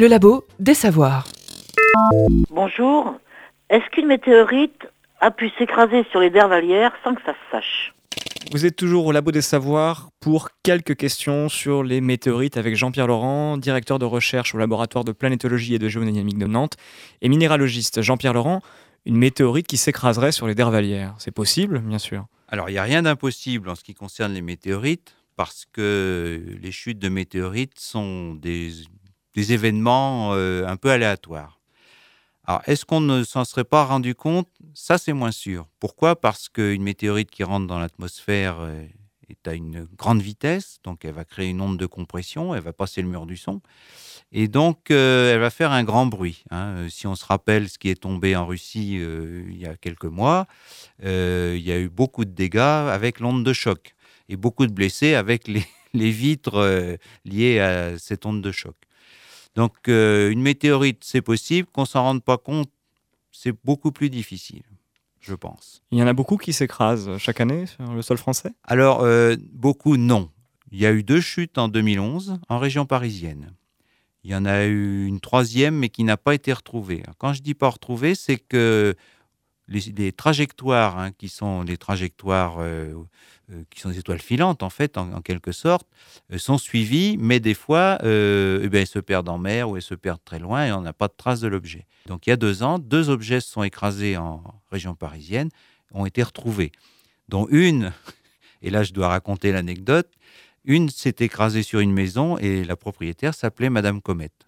[0.00, 1.26] Le labo des savoirs.
[2.50, 3.18] Bonjour.
[3.68, 4.87] Est-ce qu'une météorite
[5.18, 7.94] a pu s'écraser sur les Dervalières sans que ça se sache
[8.52, 13.08] Vous êtes toujours au labo des savoirs pour quelques questions sur les météorites avec Jean-Pierre
[13.08, 16.76] Laurent, directeur de recherche au laboratoire de planétologie et de géodynamique de Nantes,
[17.20, 18.00] et minéralogiste.
[18.00, 18.61] Jean-Pierre Laurent,
[19.04, 22.26] une météorite qui s'écraserait sur les Dervalières, c'est possible, bien sûr?
[22.46, 26.72] Alors, il n'y a rien d'impossible en ce qui concerne les météorites parce que les
[26.72, 28.70] chutes de météorites sont des
[29.34, 31.60] des événements euh, un peu aléatoires.
[32.44, 34.48] Alors, est-ce qu'on ne s'en serait pas rendu compte?
[34.74, 35.66] Ça, c'est moins sûr.
[35.80, 36.18] Pourquoi?
[36.18, 38.86] Parce qu'une météorite qui rentre dans l'atmosphère euh,
[39.28, 42.72] est à une grande vitesse, donc elle va créer une onde de compression, elle va
[42.72, 43.60] passer le mur du son,
[44.32, 46.44] et donc euh, elle va faire un grand bruit.
[46.50, 46.86] Hein.
[46.88, 50.46] Si on se rappelle ce qui est tombé en Russie il y a quelques mois,
[51.02, 53.94] il y a eu beaucoup de dégâts avec l'onde de choc,
[54.30, 58.76] et beaucoup de blessés avec les, les vitres liées à cette onde de choc.
[59.54, 61.68] Donc euh, une météorite, c'est possible.
[61.72, 62.70] Qu'on s'en rende pas compte,
[63.32, 64.62] c'est beaucoup plus difficile,
[65.20, 65.82] je pense.
[65.90, 68.52] Il y en a beaucoup qui s'écrasent chaque année sur le sol français?
[68.64, 70.30] Alors, euh, beaucoup, non.
[70.70, 73.52] Il y a eu deux chutes en 2011 en région parisienne.
[74.24, 77.02] Il y en a eu une troisième, mais qui n'a pas été retrouvée.
[77.18, 78.94] Quand je dis pas retrouvée, c'est que
[79.68, 82.94] les, trajectoires, hein, qui sont les trajectoires euh,
[83.52, 85.87] euh, qui sont des étoiles filantes, en fait, en, quelque sorte,
[86.33, 89.94] euh, sont suivies, mais des fois, eh elles se perdent en mer ou elles se
[89.94, 91.87] perdent très loin et on n'a pas de trace de l'objet.
[92.07, 95.50] Donc il y a deux ans, deux objets se sont écrasés en région parisienne,
[95.92, 96.72] ont été retrouvés,
[97.28, 97.92] dont une,
[98.62, 100.09] et là je dois raconter l'anecdote,
[100.68, 104.46] une s'est écrasée sur une maison et la propriétaire s'appelait Madame Comète.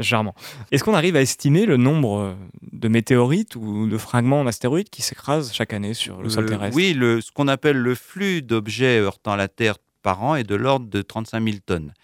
[0.00, 0.34] Charmant.
[0.70, 2.36] Est-ce qu'on arrive à estimer le nombre
[2.70, 6.48] de météorites ou de fragments en astéroïdes qui s'écrasent chaque année sur le sol euh,
[6.48, 10.44] terrestre Oui, le, ce qu'on appelle le flux d'objets heurtant la Terre par an est
[10.44, 11.94] de l'ordre de 35 000 tonnes.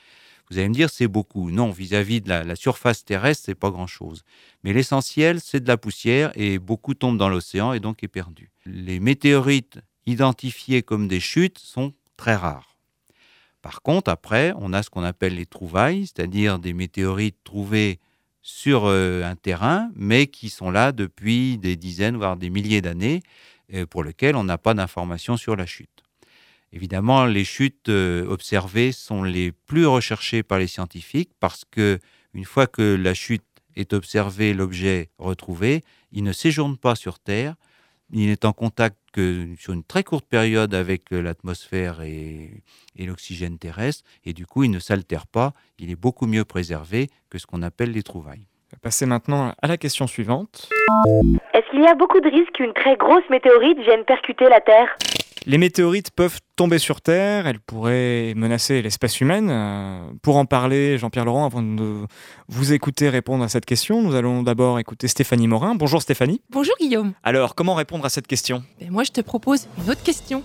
[0.50, 1.50] Vous allez me dire, c'est beaucoup.
[1.50, 4.24] Non, vis-à-vis de la, la, surface terrestre, c'est pas grand-chose.
[4.64, 8.50] Mais l'essentiel, c'est de la poussière et beaucoup tombe dans l'océan et donc est perdu.
[8.64, 12.69] Les météorites identifiés comme des chutes sont très rares.
[13.62, 17.98] Par contre, après, on a ce qu'on appelle les trouvailles, c'est-à-dire des météorites trouvées
[18.42, 23.22] sur euh, un terrain, mais qui sont là depuis des dizaines, voire des milliers d'années,
[23.74, 26.02] euh, pour lesquelles on n'a pas d'informations sur la chute.
[26.72, 31.98] Évidemment, les chutes euh, observées sont les plus recherchées par les scientifiques parce que
[32.32, 33.44] une fois que la chute
[33.76, 37.56] est observée, l'objet retrouvé, il ne séjourne pas sur Terre,
[38.12, 42.62] il n'est en contact que sur une très courte période avec euh, l'atmosphère et,
[42.96, 47.08] et l'oxygène terrestre, et du coup, il ne s'altère pas, il est beaucoup mieux préservé
[47.28, 48.46] que ce qu'on appelle les trouvailles.
[48.72, 50.68] On va passer maintenant à la question suivante.
[51.54, 54.96] Est-ce qu'il y a beaucoup de risques qu'une très grosse météorite vienne percuter la Terre?
[55.46, 59.48] Les météorites peuvent tomber sur Terre, elles pourraient menacer l'espèce humaine.
[59.50, 62.06] Euh, Pour en parler, Jean-Pierre Laurent, avant de
[62.48, 65.74] vous écouter répondre à cette question, nous allons d'abord écouter Stéphanie Morin.
[65.74, 66.42] Bonjour Stéphanie.
[66.50, 67.14] Bonjour Guillaume.
[67.22, 68.62] Alors, comment répondre à cette question?
[68.80, 70.42] Ben, moi, je te propose une autre question.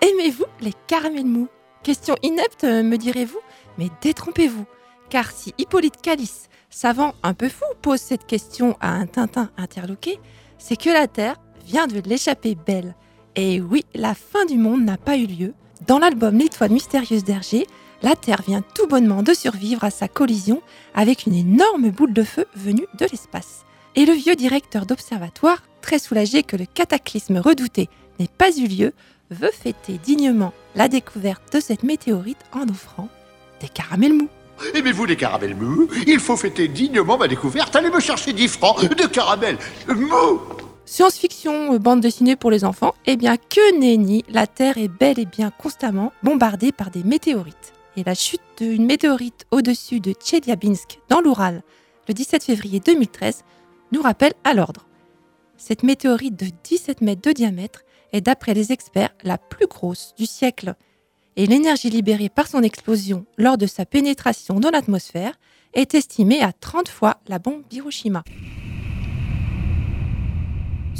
[0.00, 1.48] Aimez-vous les caramels mous?
[1.82, 3.40] Question inepte, euh, me direz-vous,
[3.76, 4.66] mais détrompez-vous.
[5.10, 10.18] Car si Hippolyte Calice, savant un peu fou, pose cette question à un Tintin interloqué,
[10.58, 11.36] c'est que la Terre
[11.68, 12.94] vient de l'échapper belle.
[13.36, 15.54] Et oui, la fin du monde n'a pas eu lieu.
[15.86, 17.66] Dans l'album L'étoile mystérieuse d'Hergé,
[18.02, 20.62] la Terre vient tout bonnement de survivre à sa collision
[20.94, 23.66] avec une énorme boule de feu venue de l'espace.
[23.96, 28.92] Et le vieux directeur d'observatoire, très soulagé que le cataclysme redouté n'ait pas eu lieu,
[29.30, 33.10] veut fêter dignement la découverte de cette météorite en offrant
[33.60, 34.30] des caramels mous.
[34.74, 35.88] Aimez-vous les caramels mous?
[36.06, 37.76] Il faut fêter dignement ma découverte.
[37.76, 40.40] Allez me chercher 10 francs de caramels mous
[40.90, 45.18] Science-fiction, euh, bande dessinée pour les enfants, eh bien que nenni, la Terre est bel
[45.18, 47.74] et bien constamment bombardée par des météorites.
[47.98, 51.62] Et la chute d'une météorite au-dessus de Tcheliabinsk, dans l'Oural,
[52.08, 53.44] le 17 février 2013,
[53.92, 54.86] nous rappelle à l'ordre.
[55.58, 57.82] Cette météorite de 17 mètres de diamètre
[58.14, 60.74] est d'après les experts la plus grosse du siècle.
[61.36, 65.38] Et l'énergie libérée par son explosion lors de sa pénétration dans l'atmosphère
[65.74, 68.24] est estimée à 30 fois la bombe Hiroshima.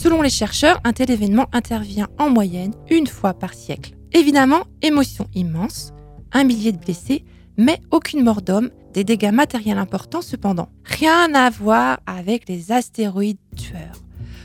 [0.01, 3.97] Selon les chercheurs, un tel événement intervient en moyenne une fois par siècle.
[4.13, 5.93] Évidemment, émotion immense,
[6.31, 7.25] un millier de blessés,
[7.57, 10.69] mais aucune mort d'homme, des dégâts matériels importants cependant.
[10.85, 14.01] Rien à voir avec les astéroïdes tueurs.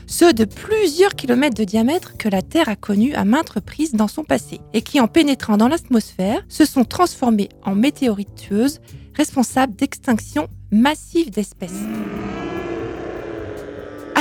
[0.08, 4.08] Ceux de plusieurs kilomètres de diamètre que la Terre a connus à maintes reprises dans
[4.08, 8.80] son passé et qui, en pénétrant dans l'atmosphère, se sont transformés en météorites tueuses
[9.14, 11.84] responsables d'extinction massive d'espèces.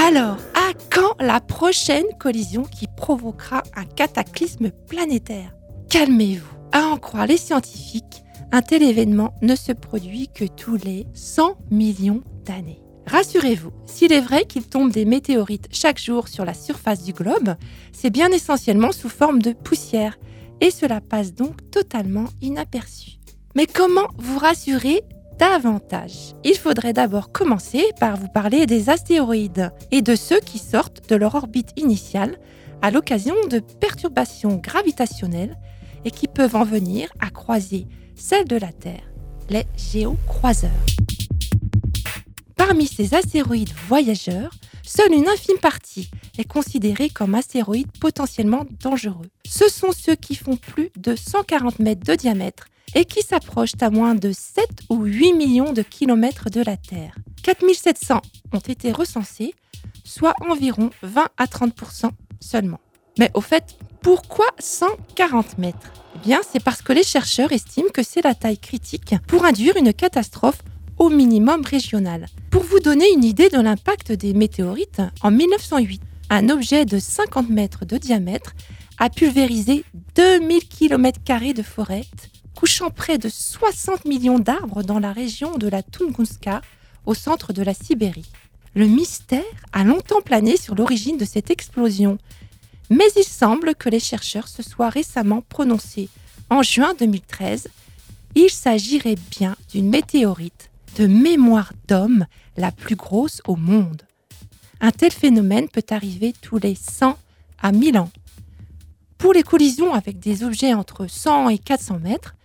[0.06, 5.56] Alors, à quand la prochaine collision qui provoquera un cataclysme planétaire?
[5.90, 6.46] Calmez-vous.
[6.74, 11.56] À en croire les scientifiques, un tel événement ne se produit que tous les 100
[11.72, 12.84] millions d'années.
[13.08, 17.56] Rassurez-vous, s'il est vrai qu'il tombe des météorites chaque jour sur la surface du globe,
[17.94, 20.20] c'est bien essentiellement sous forme de poussière,
[20.60, 23.20] et cela passe donc totalement inaperçu.
[23.56, 25.04] Mais comment vous rassurer
[25.38, 31.10] davantage Il faudrait d'abord commencer par vous parler des astéroïdes et de ceux qui sortent
[31.10, 32.38] de leur orbite initiale
[32.82, 35.58] à l'occasion de perturbations gravitationnelles
[36.06, 39.10] et qui peuvent en venir à croiser celle de la Terre,
[39.50, 40.72] les géocroiseurs.
[42.56, 44.52] Parmi ces astéroïdes voyageurs,
[44.84, 49.30] seule une infime partie est considérée comme astéroïde potentiellement dangereux.
[49.46, 53.90] Ce sont ceux qui font plus de 140 mètres de diamètre et qui s'approchent à
[53.90, 57.16] moins de 7 ou 8 millions de kilomètres de la Terre.
[57.44, 58.22] 4700
[58.54, 59.54] ont été recensés,
[60.04, 62.80] soit environ 20 à 30% seulement.
[63.20, 65.94] Mais au fait, pourquoi 140 mètres?
[66.16, 69.78] Eh bien, c'est parce que les chercheurs estiment que c'est la taille critique pour induire
[69.78, 70.62] une catastrophe
[70.98, 72.28] au minimum régional.
[72.52, 77.50] Pour vous donner une idée de l'impact des météorites, en 1908, un objet de 50
[77.50, 78.54] mètres de diamètre
[79.00, 79.84] a pulvérisé
[80.16, 81.20] 2000 km
[81.54, 82.06] de forêt,
[82.56, 86.62] couchant près de 60 millions d'arbres dans la région de la Tunguska,
[87.06, 88.30] au centre de la Sibérie.
[88.76, 92.18] Le mystère a longtemps plané sur l'origine de cette explosion,
[92.90, 96.10] mais il semble que les chercheurs se soient récemment prononcés.
[96.50, 97.68] En juin 2013,
[98.36, 102.26] il s'agirait bien d'une météorite de mémoire d'homme
[102.58, 104.04] la plus grosse au monde.
[104.82, 107.18] Un tel phénomène peut arriver tous les 100
[107.62, 108.12] à 1000 ans.
[109.18, 112.36] Pour les collisions avec des objets entre 100 et 400 mètres,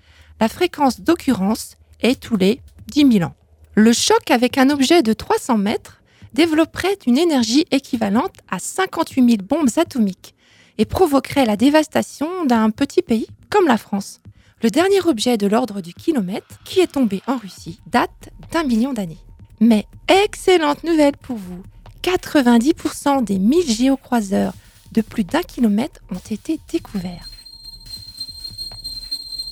[0.41, 3.35] la fréquence d'occurrence est tous les 10 000 ans.
[3.75, 6.03] Le choc avec un objet de 300 mètres
[6.35, 10.35] développerait une énergie équivalente à 58 000 bombes atomiques
[10.79, 14.21] et provoquerait la dévastation d'un petit pays comme la France.
[14.63, 18.93] Le dernier objet de l'ordre du kilomètre qui est tombé en Russie date d'un million
[18.93, 19.19] d'années.
[19.61, 21.63] Mais excellente nouvelle pour vous
[22.03, 24.55] 90% des 1000 géocroiseurs
[24.93, 27.29] de plus d'un kilomètre ont été découverts.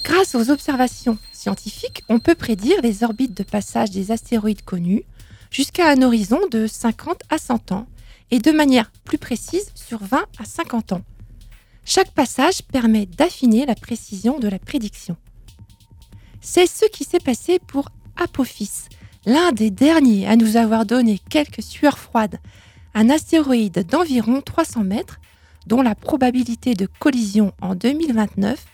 [0.06, 5.02] Grâce aux observations scientifiques, on peut prédire les orbites de passage des astéroïdes connus
[5.50, 7.88] jusqu'à un horizon de 50 à 100 ans
[8.30, 11.02] et de manière plus précise sur 20 à 50 ans.
[11.84, 15.16] Chaque passage permet d'affiner la précision de la prédiction.
[16.40, 18.84] C'est ce qui s'est passé pour Apophis,
[19.24, 22.38] l'un des derniers à nous avoir donné quelques sueurs froides,
[22.94, 25.18] un astéroïde d'environ 300 mètres
[25.66, 28.64] dont la probabilité de collision en 2029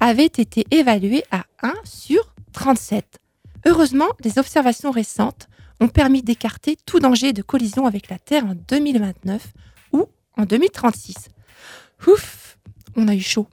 [0.00, 3.18] avait été évaluée à 1 sur 37.
[3.66, 5.48] Heureusement, les observations récentes
[5.80, 9.52] ont permis d'écarter tout danger de collision avec la Terre en 2029
[9.92, 10.06] ou
[10.36, 11.28] en 2036.
[12.06, 12.58] Ouf,
[12.96, 13.46] on a eu chaud.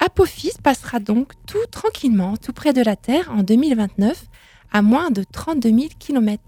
[0.00, 4.26] Apophis passera donc tout tranquillement tout près de la Terre en 2029
[4.70, 6.42] à moins de 32 000 km,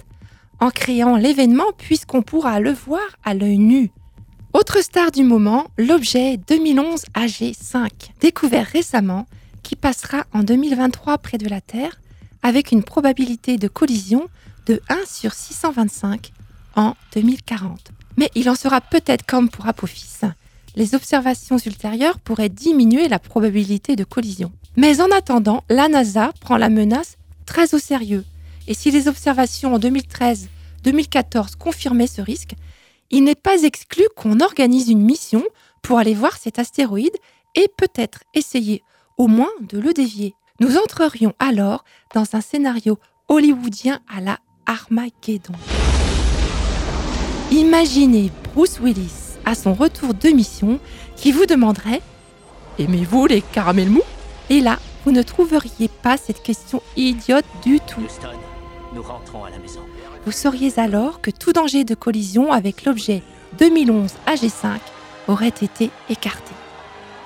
[0.61, 3.91] en créant l'événement puisqu'on pourra le voir à l'œil nu.
[4.53, 7.89] Autre star du moment, l'objet 2011 AG5,
[8.21, 9.27] découvert récemment,
[9.63, 12.01] qui passera en 2023 près de la Terre,
[12.43, 14.29] avec une probabilité de collision
[14.67, 16.33] de 1 sur 625
[16.77, 17.93] en 2040.
[18.17, 20.21] Mais il en sera peut-être comme pour Apophis.
[20.77, 24.53] Les observations ultérieures pourraient diminuer la probabilité de collision.
[24.77, 28.25] Mais en attendant, la NASA prend la menace très au sérieux.
[28.69, 32.55] Et si les observations en 2013-2014 confirmaient ce risque,
[33.11, 35.43] il n'est pas exclu qu'on organise une mission
[35.83, 37.17] pour aller voir cet astéroïde
[37.57, 38.83] et peut-être essayer
[39.21, 40.35] au moins de le dévier.
[40.61, 45.53] Nous entrerions alors dans un scénario hollywoodien à la Armageddon.
[47.53, 50.81] Imaginez Bruce Willis à son retour de mission
[51.17, 52.01] qui vous demanderait
[52.79, 54.09] Aimez-vous les caramels mous?
[54.49, 58.01] Et là, vous ne trouveriez pas cette question idiote du tout.
[58.95, 59.81] nous rentrons à la maison.
[60.25, 63.23] Vous sauriez alors que tout danger de collision avec l'objet
[63.59, 64.79] 2011 AG5
[65.29, 66.55] aurait été écarté.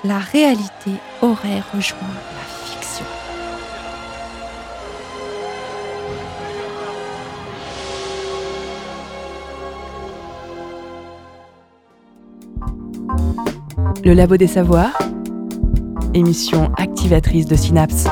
[0.06, 0.90] La réalité
[1.22, 1.96] aurait rejoint
[2.36, 3.06] la fiction.
[14.04, 14.92] Le Labo des Savoirs,
[16.12, 18.06] émission activatrice de synapses.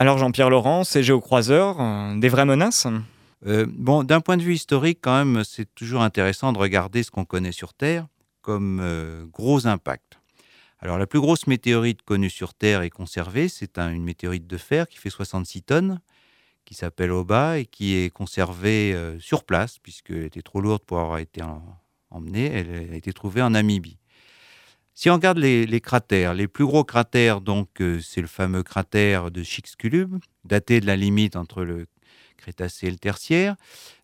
[0.00, 2.88] Alors Jean-Pierre Laurent, ces géocroiseurs, euh, des vraies menaces?
[3.46, 7.10] Euh, bon, d'un point de vue historique, quand même, c'est toujours intéressant de regarder ce
[7.10, 8.06] qu'on connaît sur Terre
[8.42, 10.18] comme euh, gros impact.
[10.80, 14.56] Alors, la plus grosse météorite connue sur Terre et conservée, c'est un- une météorite de
[14.56, 16.00] fer qui fait 66 tonnes,
[16.64, 21.00] qui s'appelle Oba et qui est conservée euh, sur place, puisqu'elle était trop lourde pour
[21.00, 21.62] avoir été en-
[22.10, 22.46] emmenée.
[22.46, 23.98] Elle a été trouvée en Namibie.
[24.94, 27.68] Si on regarde les, cratères, les plus gros cratères, donc,
[28.02, 31.86] c'est le fameux cratère de Chicxulub, daté de la limite entre le
[32.38, 33.56] Crétacé et le Tertiaire.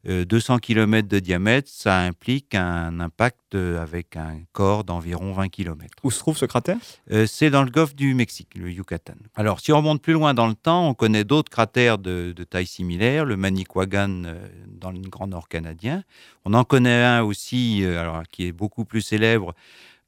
[0.07, 5.49] Euh, 200 km de diamètre, ça implique un impact euh, avec un corps d'environ 20
[5.49, 5.94] km.
[6.03, 6.77] Où se trouve ce cratère?
[7.11, 9.14] Euh, c'est dans le golfe du Mexique, le Yucatan.
[9.35, 12.44] Alors, si on remonte plus loin dans le temps, on connaît d'autres cratères de, de
[12.44, 16.03] taille similaire, le Manicouagan euh, dans le Grand Nord canadien.
[16.44, 19.55] On en connaît un aussi, euh, alors, qui est beaucoup plus célèbre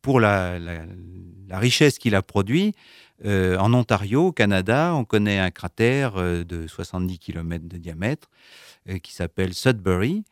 [0.03, 0.85] pour la, la-
[1.49, 2.75] la richesse qu'il a produit.
[3.25, 8.29] Euh, en Ontario, au Canada, on connaît un cratère euh, de 70 km de diamètre
[8.89, 10.25] euh, qui s'appelle Sudbury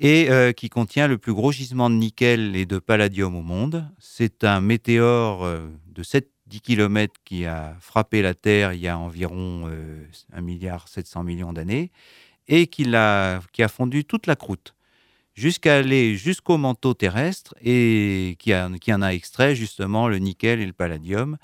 [0.00, 3.88] et qui contient le plus gros gisement de nickel et de palladium au monde.
[4.00, 6.24] C'est un météore de 7-10
[6.62, 11.52] km qui a frappé la Terre il y a environ euh, 1 milliard 700 millions
[11.52, 11.92] d'années
[12.48, 14.74] et qui, a fondu toute la croûte
[15.34, 20.72] jusqu'à aller jusqu'au manteau terrestre et qui en a extrait justement le nickel et le
[20.72, 21.38] palladium.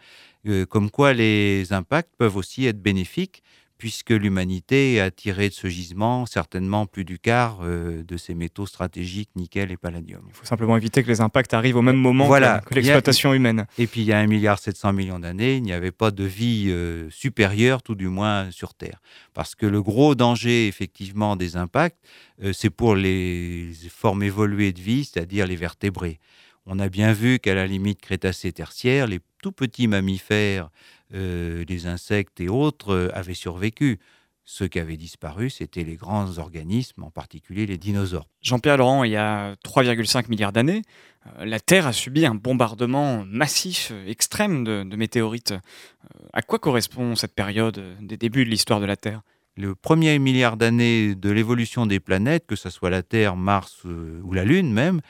[0.49, 3.43] Euh, comme quoi les impacts peuvent aussi être bénéfiques
[3.81, 8.67] puisque l'humanité a tiré de ce gisement certainement plus du quart euh, de ces métaux
[8.67, 10.21] stratégiques nickel et palladium.
[10.29, 12.61] Il faut simplement éviter que les impacts arrivent au même moment Voilà.
[12.67, 13.67] que, l'exploitation humaine.
[13.79, 17.09] Et puis il y a 1,7 milliard d'années, il n'y avait pas de vie euh,
[17.09, 19.01] supérieure, tout du moins sur Terre.
[19.33, 21.97] Parce que le gros danger, effectivement, des impacts,
[22.45, 26.21] euh, c'est pour les formes évoluées de vie, c'est-à-dire les vertébrés.
[26.67, 30.71] On a bien vu qu'à la limite Crétacé-Tertiaire, les tout petits mammifères,
[31.15, 33.99] euh, les insectes et autres euh, avaient survécu.
[34.45, 38.27] Ceux qui avaient disparu, c'était les grands organismes, en particulier les dinosaures.
[38.43, 40.83] Jean-Pierre Laurent, il y a 3,5 milliards d'années,
[41.27, 45.53] euh, la Terre a subi un bombardement massif, extrême de, météorites.
[45.53, 49.23] Euh, à quoi correspond cette période des débuts de l'histoire de la Terre?
[49.57, 54.21] Le premier milliard d'années de l'évolution des planètes, que ce soit la Terre, Mars euh,
[54.23, 55.01] ou la Lune même,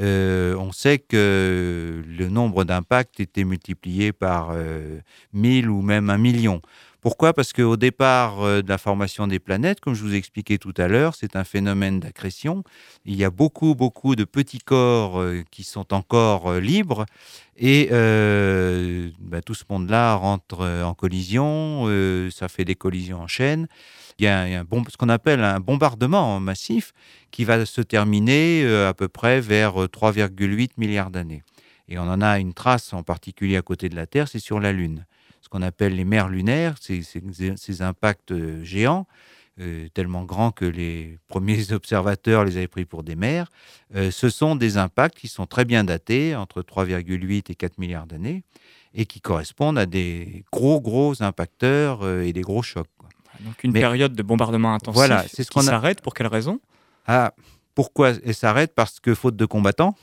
[0.00, 5.00] euh, on sait que le nombre d'impacts était multiplié par euh,
[5.32, 6.60] 1000 ou même un million.
[7.00, 7.32] Pourquoi?
[7.32, 10.74] Parce qu'au départ euh, de la formation des planètes, comme je vous ai expliqué tout
[10.76, 12.62] à l'heure, c'est un phénomène d'accrétion.
[13.04, 17.06] Il y a beaucoup, beaucoup de petits corps euh, qui sont encore euh, libres
[17.62, 17.88] et
[19.20, 21.84] bah, tout ce monde-là rentre en collision,
[22.30, 23.66] ça fait des collisions en chaîne.
[24.18, 26.92] Il y a, un ce qu'on appelle un bombardement massif
[27.30, 31.42] qui va se terminer à peu près vers euh, 3,8 milliards d'années.
[31.88, 34.60] Et on en a une trace en particulier à côté de la Terre, c'est sur
[34.60, 35.06] la Lune.
[35.50, 39.06] Qu'on appelle les mers lunaires, ces impacts euh, géants,
[39.60, 43.50] euh, tellement grands que les premiers observateurs les avaient pris pour des mers.
[43.96, 48.06] Euh, ce sont des impacts qui sont très bien datés, entre 3,8 et 4 milliards
[48.06, 48.44] d'années,
[48.94, 52.86] et qui correspondent à des gros, gros impacteurs euh, et des gros chocs.
[52.96, 53.08] quoi.
[53.40, 56.00] Donc une Mais- période de bombardement intensif Voilà, c'est ce qu'on a- s'arrête.
[56.00, 56.60] Pour quelle raison?
[57.06, 57.34] Ah,
[57.74, 58.72] pourquoi elle s'arrête?
[58.74, 59.96] Parce que faute de combattants,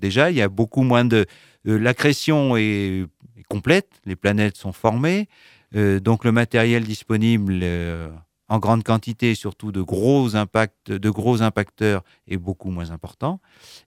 [0.00, 1.26] déjà, il y a beaucoup moins de...
[1.64, 3.04] L'accrétion est,
[3.48, 5.28] complète, les planètes sont formées,
[5.74, 8.10] euh, donc le matériel disponible euh,
[8.48, 13.40] en grande quantité, surtout de gros impacts, de gros impacteurs, est beaucoup moins important.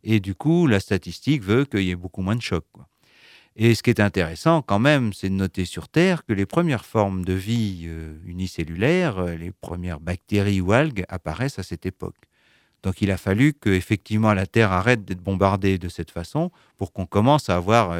[0.04, 2.66] Et du coup, la statistique veut qu'il y ait beaucoup moins de chocs.
[3.56, 6.86] Et ce qui est intéressant quand même, c'est de noter sur Terre que les premières
[6.86, 12.16] formes de vie euh, unicellulaires, euh, les premières bactéries ou algues apparaissent à cette époque.
[12.82, 16.93] Donc il a fallu que effectivement la Terre arrête d'être bombardée de cette façon pour
[16.93, 17.95] qu'on commence à avoir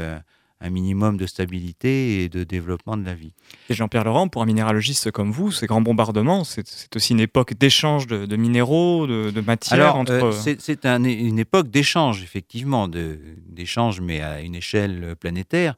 [0.64, 3.34] un minimum de stabilité et de développement de la vie.
[3.70, 7.54] Et Jean-Pierre Laurent, pour un minéralogiste comme vous, ces grands bombardements, c'est aussi une époque
[7.54, 10.14] d'échange de, de minéraux, de, de matières Alors, entre.
[10.14, 15.76] euh, c'est c'est un- une époque d'échange, effectivement, d'échange, mais à une échelle planétaire.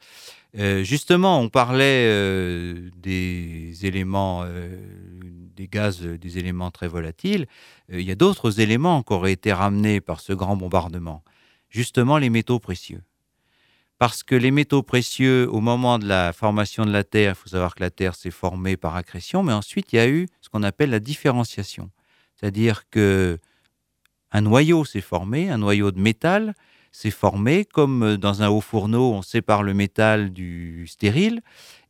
[0.57, 4.77] Euh, justement, on parlait euh, des éléments, euh,
[5.57, 7.47] des gaz, des éléments très volatiles.
[7.91, 11.23] Il y a d'autres éléments qui auraient été ramenés par ce grand bombardement.
[11.69, 13.01] Justement, les métaux précieux.
[13.97, 17.49] Parce que les métaux précieux, au moment de la formation de la Terre, il faut
[17.49, 20.49] savoir que la Terre s'est formée par accrétion, mais ensuite il y a eu ce
[20.49, 21.89] qu'on appelle la différenciation.
[22.35, 23.39] C'est-à-dire que
[24.31, 26.55] un noyau s'est formé, un noyau de métal
[26.91, 31.41] s'est formé, comme dans un haut fourneau, on sépare le métal du stérile,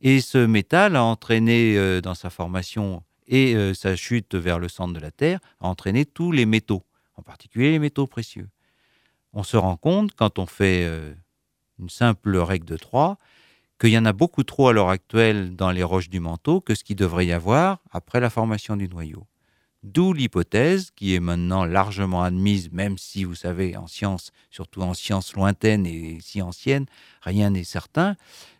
[0.01, 4.67] et ce métal a entraîné euh, dans sa formation et euh, sa chute vers le
[4.67, 6.83] centre de la Terre, a entraîné tous les métaux,
[7.15, 8.47] en particulier les métaux précieux.
[9.33, 11.13] On se rend compte, quand on fait euh,
[11.79, 13.17] une simple règle de 3,
[13.79, 16.75] qu'il y en a beaucoup trop à l'heure actuelle dans les roches du manteau que
[16.75, 19.27] ce qu'il devrait y avoir après la formation du noyau.
[19.83, 24.95] D'où l'hypothèse, qui est maintenant largement admise, même si vous savez, en sciences, surtout en
[24.95, 26.87] sciences lointaines et si anciennes,
[27.21, 28.15] rien n'est certain.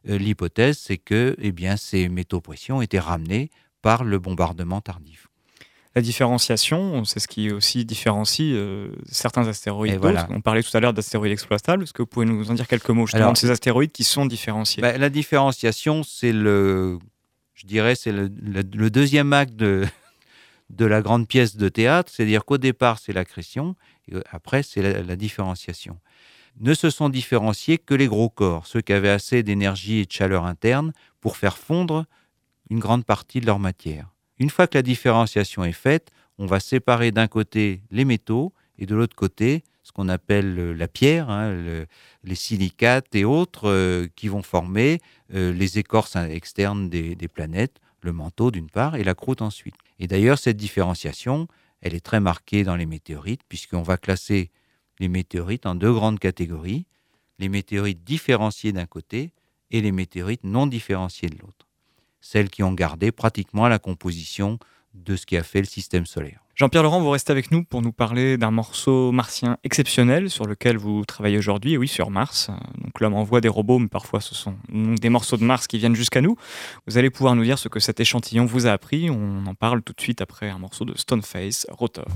[0.07, 3.49] Euh, l'hypothèse, c'est que eh ces métaux précieux ont été ramenés
[3.81, 5.27] par le bombardement tardif.
[5.95, 10.27] La différenciation, c'est ce qui aussi différencie euh, certains astéroïdes voilà.
[10.31, 11.83] On parlait tout à l'heure d'astéroïdes exploitables.
[11.83, 14.03] Est-ce que vous pouvez nous en dire quelques mots justement Alors, de ces astéroïdes qui
[14.03, 14.81] sont différenciés?
[14.81, 16.99] Ben, la différenciation, c'est le,
[17.53, 19.85] je dirais, c'est le, le- le deuxième acte de,
[20.69, 23.75] de la grande pièce de théâtre, c'est-à-dire qu'au départ, c'est l'accrétion,
[24.11, 25.97] et après, c'est la, la différenciation.
[26.59, 30.11] Ne se sont différenciés que les gros corps, ceux qui avaient assez d'énergie et de
[30.11, 30.91] chaleur interne
[31.21, 32.05] pour faire fondre
[32.69, 34.09] une grande partie de leur matière.
[34.39, 38.85] Une fois que la différenciation est faite, on va séparer d'un côté les métaux et
[38.85, 41.85] de l'autre côté ce qu'on appelle euh, la pierre, hein, le-
[42.23, 44.99] les silicates et autres euh, qui vont former
[45.33, 49.75] euh, les écorces externes des, des planètes, le manteau d'une part et la croûte ensuite.
[49.99, 51.47] Et d'ailleurs, cette différenciation,
[51.81, 54.49] elle est très marquée dans les météorites, puisqu'on va classer
[54.99, 56.85] les météorites en deux grandes catégories,
[57.39, 59.31] les météorites différenciées d'un côté
[59.71, 61.67] et les météorites non différenciées de l'autre.
[62.27, 64.57] Celles qui ont gardé pratiquement la composition
[64.95, 66.39] de ce qui a fait le système solaire.
[66.55, 70.75] Jean-Pierre Laurent, vous restez avec nous pour nous parler d'un morceau martien exceptionnel sur lequel
[70.75, 72.49] vous travaillez aujourd'hui, oui, sur Mars.
[72.81, 75.95] Donc l'homme envoie des robots, mais parfois ce sont des morceaux de Mars qui viennent
[75.95, 76.35] jusqu'à nous.
[76.87, 79.11] Vous allez pouvoir nous dire ce que cet échantillon vous a appris.
[79.11, 82.07] On en parle tout de suite après un morceau de Stoneface, Rotor.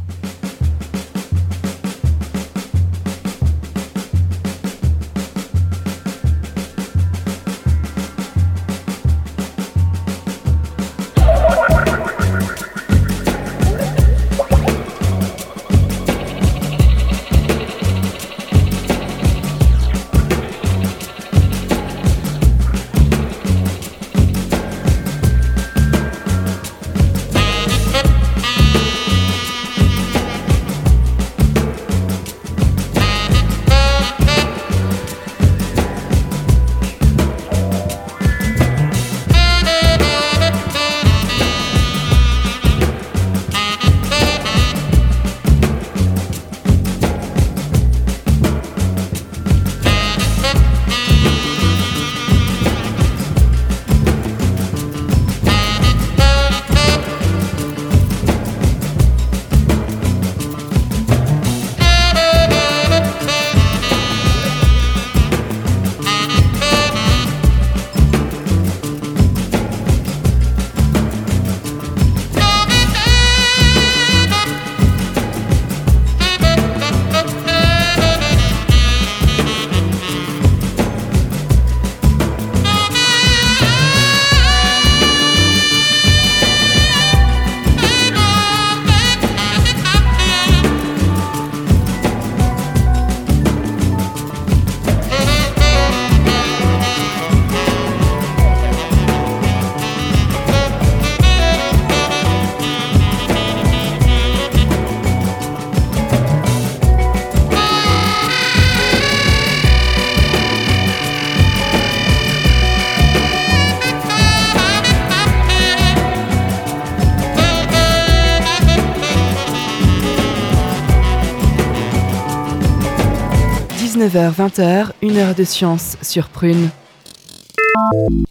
[124.10, 126.70] 19h-20h, une heure de science sur Prune.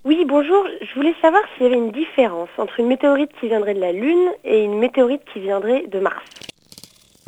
[0.05, 0.65] Oui, bonjour.
[0.81, 3.93] Je voulais savoir s'il y avait une différence entre une météorite qui viendrait de la
[3.93, 6.25] Lune et une météorite qui viendrait de Mars.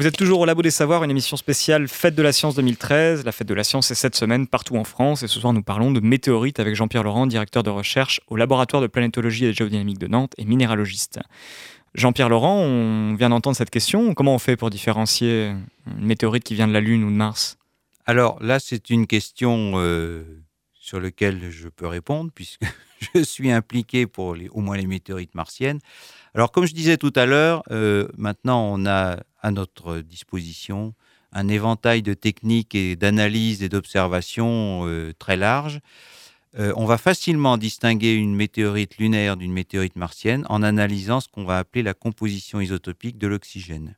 [0.00, 3.24] Vous êtes toujours au Labo des Savoirs, une émission spéciale Fête de la Science 2013.
[3.24, 5.62] La Fête de la Science est cette semaine partout en France et ce soir nous
[5.62, 9.52] parlons de météorites avec Jean-Pierre Laurent, directeur de recherche au laboratoire de planétologie et de
[9.52, 11.20] géodynamique de Nantes et minéralogiste.
[11.94, 14.12] Jean-Pierre Laurent, on vient d'entendre cette question.
[14.14, 15.52] Comment on fait pour différencier
[15.86, 17.59] une météorite qui vient de la Lune ou de Mars?
[18.10, 20.24] Alors là, c'est une question euh,
[20.74, 22.64] sur laquelle je peux répondre puisque
[23.14, 25.78] je suis impliqué pour au moins les météorites martiennes.
[26.34, 30.92] Alors, comme je disais tout à l'heure, euh, maintenant on a à notre disposition
[31.30, 35.78] un éventail de techniques et d'analyses et d'observations euh, très large.
[36.58, 41.58] On va facilement distinguer une météorite lunaire d'une météorite martienne en analysant ce qu'on va
[41.58, 43.96] appeler la composition isotopique de l'oxygène.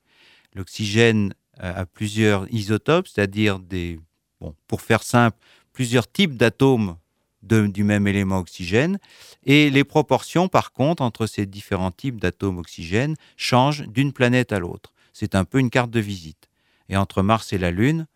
[0.55, 1.33] L'oxygène
[1.63, 3.99] a plusieurs isotopes, c'est-à-dire des,
[4.41, 5.39] bon, pour faire simple,
[5.73, 6.97] plusieurs types d'atomes
[7.43, 8.99] du même élément oxygène.
[9.45, 14.59] Et les proportions, par contre, entre ces différents types d'atomes oxygène changent d'une planète à
[14.59, 14.93] l'autre.
[15.13, 16.49] C'est un peu une carte de visite.
[16.89, 18.07] Et entre Mars et la Lune,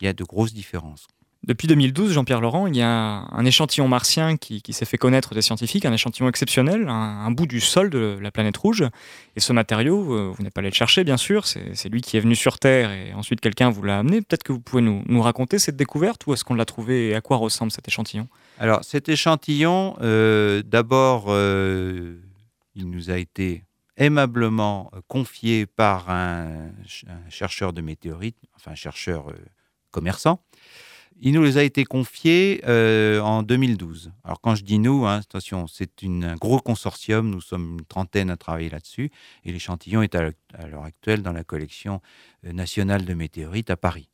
[0.00, 1.06] il y a de grosses différences.
[1.48, 5.40] Depuis 2012, Jean-Pierre Laurent, il y a un échantillon martien qui, s'est fait connaître des
[5.40, 8.84] scientifiques, un échantillon exceptionnel, un, bout du sol de la planète rouge.
[9.34, 12.18] Et ce matériau, euh, vous n'êtes pas allé le chercher, bien sûr, c'est lui qui
[12.18, 14.20] est venu sur Terre et ensuite quelqu'un vous l'a amené.
[14.20, 17.22] Peut-être que vous pouvez nous, raconter cette découverte, où est-ce qu'on l'a trouvé et à
[17.22, 18.28] quoi ressemble cet échantillon?
[18.58, 22.20] Alors cet échantillon, euh, d'abord, euh,
[22.74, 23.64] il nous a été
[23.96, 26.72] aimablement confié par un
[27.30, 29.32] chercheur de météorites, enfin un chercheur
[29.90, 30.40] commerçant,
[31.20, 34.12] il nous a été confié euh, en 2012.
[34.24, 38.30] Alors quand je dis nous, hein, attention, c'est un gros consortium, nous sommes une trentaine
[38.30, 39.10] à travailler là-dessus,
[39.44, 42.00] et l'échantillon est à l'heure actuelle dans la collection
[42.46, 44.08] euh, nationale de météorites à Paris.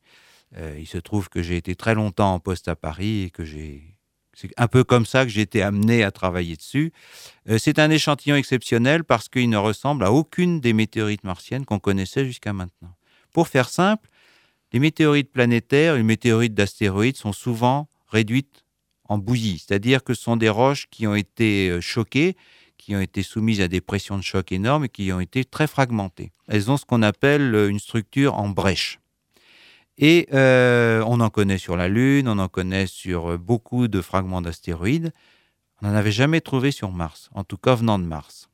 [0.57, 3.45] Euh, il se trouve que j'ai été très longtemps en poste à Paris et que
[3.45, 3.95] j'ai...
[4.33, 6.91] C'est un peu comme ça que j'ai été amené à travailler dessus.
[7.57, 12.25] c'est un échantillon exceptionnel parce qu'il ne ressemble à aucune des météorites martiennes qu'on connaissait
[12.25, 12.97] jusqu'à maintenant.
[13.31, 14.09] Pour faire simple,
[14.75, 18.65] les météorites planétaires, les météorites d'astéroïdes sont souvent réduites
[19.05, 22.35] en bouillie, c'est-à-dire que ce sont des roches qui ont été euh, choquées,
[22.77, 25.67] qui ont été soumises à des pressions de choc énormes et qui ont été très
[25.67, 26.33] fragmentées.
[26.49, 28.99] Elles ont ce qu'on appelle euh, une structure en brèche.
[29.97, 34.41] Et euh, on en connaît sur la Lune, on en connaît sur beaucoup de fragments
[34.41, 35.13] d'astéroïdes.
[35.81, 38.49] On n'en avait jamais trouvé sur Mars, en tout cas venant de Mars.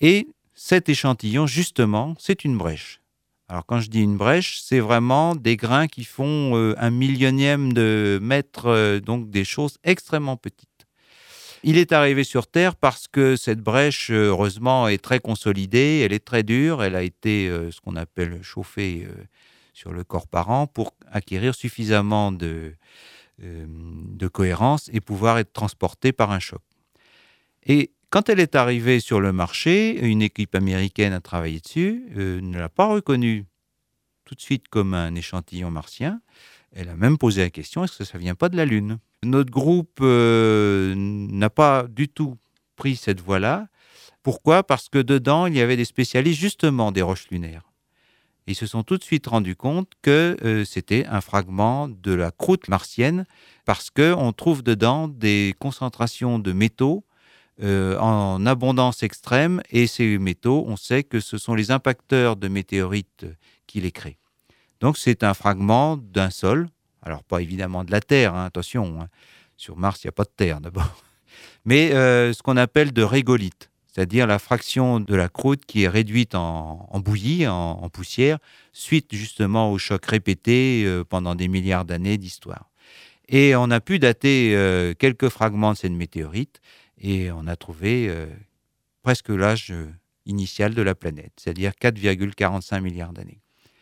[0.00, 3.02] Et cet échantillon, justement, c'est une brèche.
[3.48, 7.72] Alors quand je dis une brèche, c'est vraiment des grains qui font euh, un millionième
[7.72, 10.68] de mètre, euh, donc des choses extrêmement petites.
[11.62, 16.24] Il est arrivé sur Terre parce que cette brèche, heureusement, est très consolidée, elle est
[16.24, 19.06] très dure, elle a été euh, ce qu'on appelle chauffée
[19.72, 22.74] sur le corps parent pour acquérir suffisamment de,
[23.38, 26.62] de cohérence et pouvoir être transportée par un choc.
[27.66, 32.40] Et quand elle est arrivée sur le marché, une équipe américaine a travaillé dessus, euh,
[32.40, 33.44] ne l'a pas reconnue
[34.24, 36.22] tout de suite comme un échantillon martien.
[36.72, 38.96] Elle a même posé la question est-ce que ça ne vient pas de la Lune?
[39.22, 42.38] Notre groupe euh, n'a pas du tout
[42.76, 43.68] pris cette voie-là.
[44.22, 44.62] Pourquoi?
[44.62, 47.70] Parce que dedans, il y avait des spécialistes justement des roches lunaires.
[48.46, 52.30] Ils se sont tout de suite rendus compte que euh, c'était un fragment de la
[52.30, 53.26] croûte martienne
[53.66, 57.04] parce qu'on trouve dedans des concentrations de métaux
[57.62, 62.48] euh, en abondance extrême et ces métaux, on sait que ce sont les impacteurs de
[62.48, 63.24] météorites
[63.66, 64.18] qui les créent.
[64.80, 66.68] Donc c'est un fragment d'un sol,
[67.02, 69.08] alors pas évidemment de la Terre, hein, attention, hein.
[69.56, 71.02] sur Mars il n'y a pas de Terre d'abord,
[71.64, 75.88] mais euh, ce qu'on appelle de régolite, c'est-à-dire la fraction de la croûte qui est
[75.88, 78.36] réduite en, bouillie, en, poussière,
[78.74, 82.68] suite justement aux chocs répétés euh, pendant des milliards d'années d'histoire.
[83.28, 84.54] Et on a pu dater
[85.00, 86.60] quelques fragments de cette météorite
[87.00, 88.26] et on a trouvé euh,
[89.02, 89.86] presque l'âge euh,
[90.24, 93.40] initial de la planète, c'est-à-dire 4,45 milliards d'années.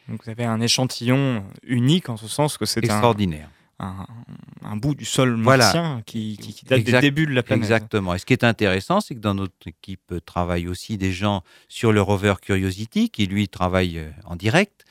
[0.09, 3.49] Donc vous avez un échantillon unique en ce sens que c'est extraordinaire.
[3.81, 4.07] Un,
[4.63, 7.65] un, bout du sol martien qui, qui, date des débuts de la planète.
[7.65, 8.15] Exactement.
[8.15, 11.91] Et ce qui est intéressant, c'est que dans notre équipe travaillent aussi des gens sur
[11.91, 14.85] le rover Curiosity, qui lui travaille euh, en direct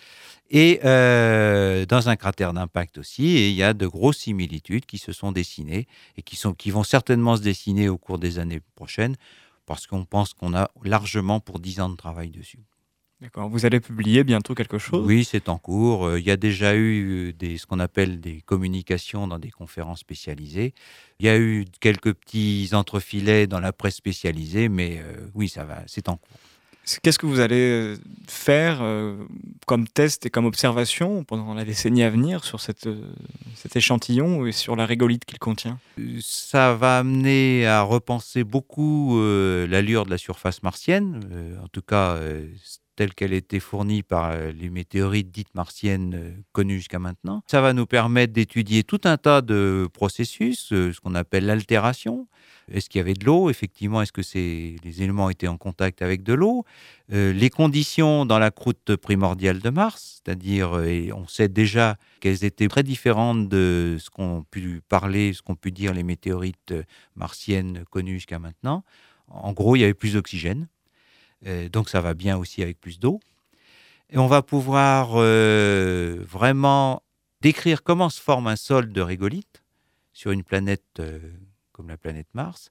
[0.49, 3.37] et euh, dans un cratère d'impact aussi.
[3.37, 5.87] Et il y a de grosses similitudes qui se sont dessinées
[6.17, 9.15] et qui, sont, qui vont certainement se dessiner au cours des années prochaines
[9.65, 12.59] parce qu'on pense qu'on a largement pour 10 ans de travail dessus.
[13.21, 13.47] D'accord.
[13.47, 15.05] Vous allez publier bientôt quelque chose?
[15.07, 16.07] Oui, c'est en cours.
[16.07, 20.01] Euh, il y a déjà eu des, ce qu'on appelle des communications dans des conférences
[20.01, 20.73] spécialisées.
[21.19, 25.63] Il y a eu quelques petits entrefilets dans la presse spécialisée, mais euh, oui, ça
[25.63, 26.37] va, c'est en cours.
[27.01, 29.15] Qu'est-ce que vous allez euh, faire euh,
[29.65, 33.13] comme test et comme observation pendant la décennie à venir sur euh,
[33.55, 35.79] cet échantillon et sur la régolite qu'il contient?
[36.19, 41.21] Ça va amener à repenser beaucoup l'allure de la surface martienne,
[41.63, 42.19] en tout cas
[42.95, 47.43] telle qu'elle été fournie par les météorites dites martiennes connues jusqu'à maintenant.
[47.47, 52.27] Ça va nous permettre d'étudier tout un tas de processus, ce qu'on appelle l'altération,
[52.71, 53.49] est-ce qu'il y avait de l'eau?
[53.49, 56.65] Effectivement, est-ce que les éléments étaient en contact avec de l'eau?
[57.11, 62.43] Euh, Les conditions dans la croûte primordiale de Mars, c'est-à-dire, euh, on sait déjà qu'elles
[62.45, 66.83] étaient très différentes de ce qu'ont pu parler, ce qu'ont pu dire les météorites euh,
[67.15, 68.83] martiennes connues jusqu'à maintenant.
[69.27, 70.67] En gros, il y avait plus d'oxygène,
[71.71, 73.19] donc ça va bien aussi avec plus d'eau.
[74.09, 77.01] Et on va pouvoir vraiment
[77.41, 79.63] décrire comment se forme un sol de régolithe
[80.13, 81.01] sur une planète
[81.71, 82.69] comme la planète Mars.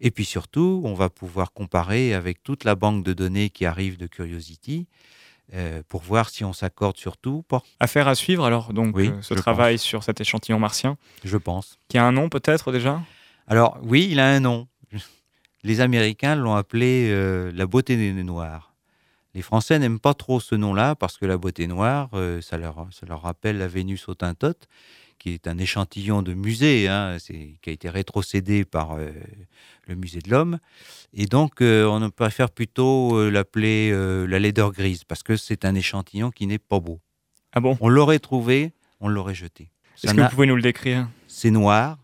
[0.00, 3.98] Et puis surtout, on va pouvoir comparer avec toute la banque de données qui arrive
[3.98, 4.86] de Curiosity
[5.52, 7.44] euh, pour voir si on s'accorde sur tout.
[7.80, 11.78] Affaire à suivre alors, donc, euh, ce travail sur cet échantillon martien Je pense.
[11.88, 13.02] Qui a un nom peut-être déjà?
[13.46, 14.68] Alors oui, il a un nom.
[15.62, 18.74] Les Américains l'ont appelé euh, la beauté des noirs.
[19.34, 23.06] Les Français n'aiment pas trop ce nom-là parce que la beauté noire, ça, leur, ça
[23.06, 24.66] leur rappelle la Vénus Autantote
[25.20, 29.10] qui est un échantillon de musée, hein, qui a été rétrocédé par euh,
[29.86, 30.58] le musée de l'homme.
[31.12, 33.92] Et donc, euh, on préfère plutôt euh, l'appeler
[34.26, 37.00] la laideur grise, parce que c'est un échantillon qui n'est pas beau.
[37.52, 37.76] Ah bon?
[37.80, 39.70] On l'aurait trouvé, on l'aurait jeté.
[40.02, 41.08] Est-ce que vous pouvez nous le décrire?
[41.28, 41.98] C'est noir,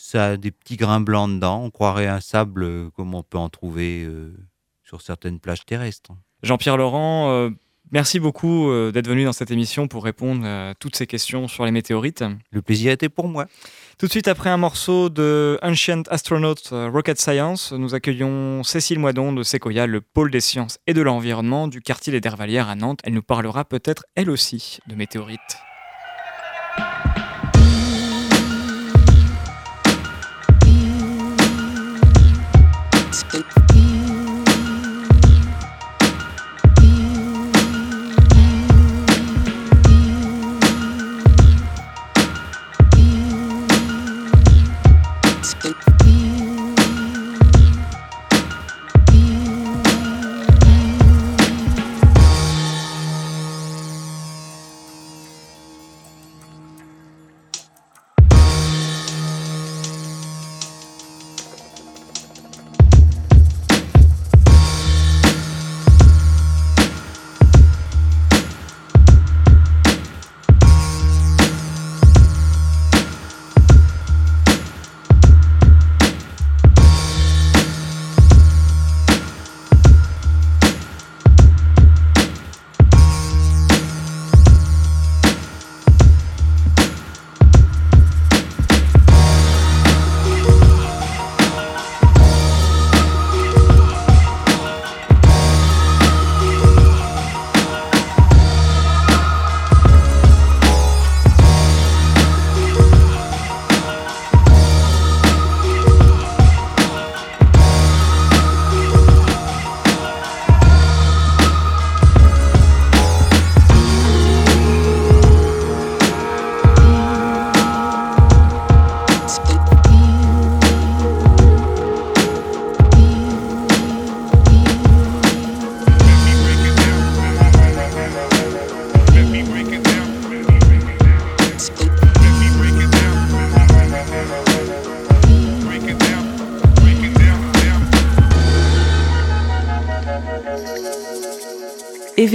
[0.00, 3.48] ça a des petits grains blancs dedans, on croirait un sable comme on peut en
[3.48, 4.08] trouver
[4.82, 6.12] sur certaines plages terrestres.
[6.42, 7.50] Jean-Pierre Laurent,
[7.90, 11.64] Merci beaucoup euh, d'être venu dans cette émission pour répondre à toutes ces questions sur
[11.64, 12.22] les météorites.
[12.50, 13.46] Le plaisir était pour moi.
[13.98, 18.98] Tout de suite après un morceau de Ancient Astronaut euh, Rocket Science, nous accueillons Cécile
[18.98, 22.74] Moidon de Sequoia, le pôle des sciences et de l'environnement du quartier des Dervalières à
[22.74, 23.00] Nantes.
[23.04, 25.67] Elle nous parlera peut-être elle aussi de météorites.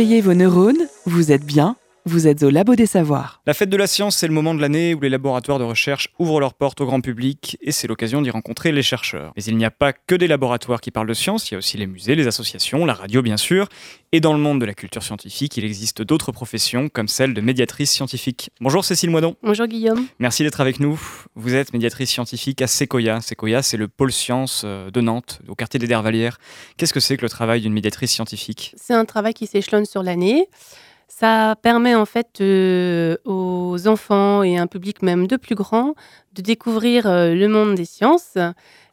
[0.03, 3.41] Éveillez vos neurones, vous êtes bien, vous êtes au Labo des Savoirs.
[3.45, 6.09] La fête de la science, c'est le moment de l'année où les laboratoires de recherche
[6.19, 9.31] ouvrent leurs portes au grand public et c'est l'occasion d'y rencontrer les chercheurs.
[9.35, 11.57] Mais il n'y a pas que des laboratoires qui parlent de science, il y a
[11.57, 13.69] aussi les musées, les associations, la radio bien sûr.
[14.11, 17.41] Et dans le monde de la culture scientifique, il existe d'autres professions comme celle de
[17.41, 18.51] médiatrice scientifique.
[18.59, 19.35] Bonjour Cécile Moidon.
[19.41, 20.05] Bonjour Guillaume.
[20.19, 20.99] Merci d'être avec nous.
[21.35, 23.21] Vous êtes médiatrice scientifique à Sequoia.
[23.21, 26.37] Sequoia, c'est le pôle science euh, de Nantes, au quartier des Dervalières.
[26.77, 28.75] Qu'est-ce que c'est que le travail d'une médiatrice scientifique?
[28.77, 30.47] C'est un travail qui s'échelonne sur l'année.
[31.15, 35.93] Ça permet en fait euh, aux enfants et un public même de plus grand
[36.33, 38.35] de découvrir euh, le monde des sciences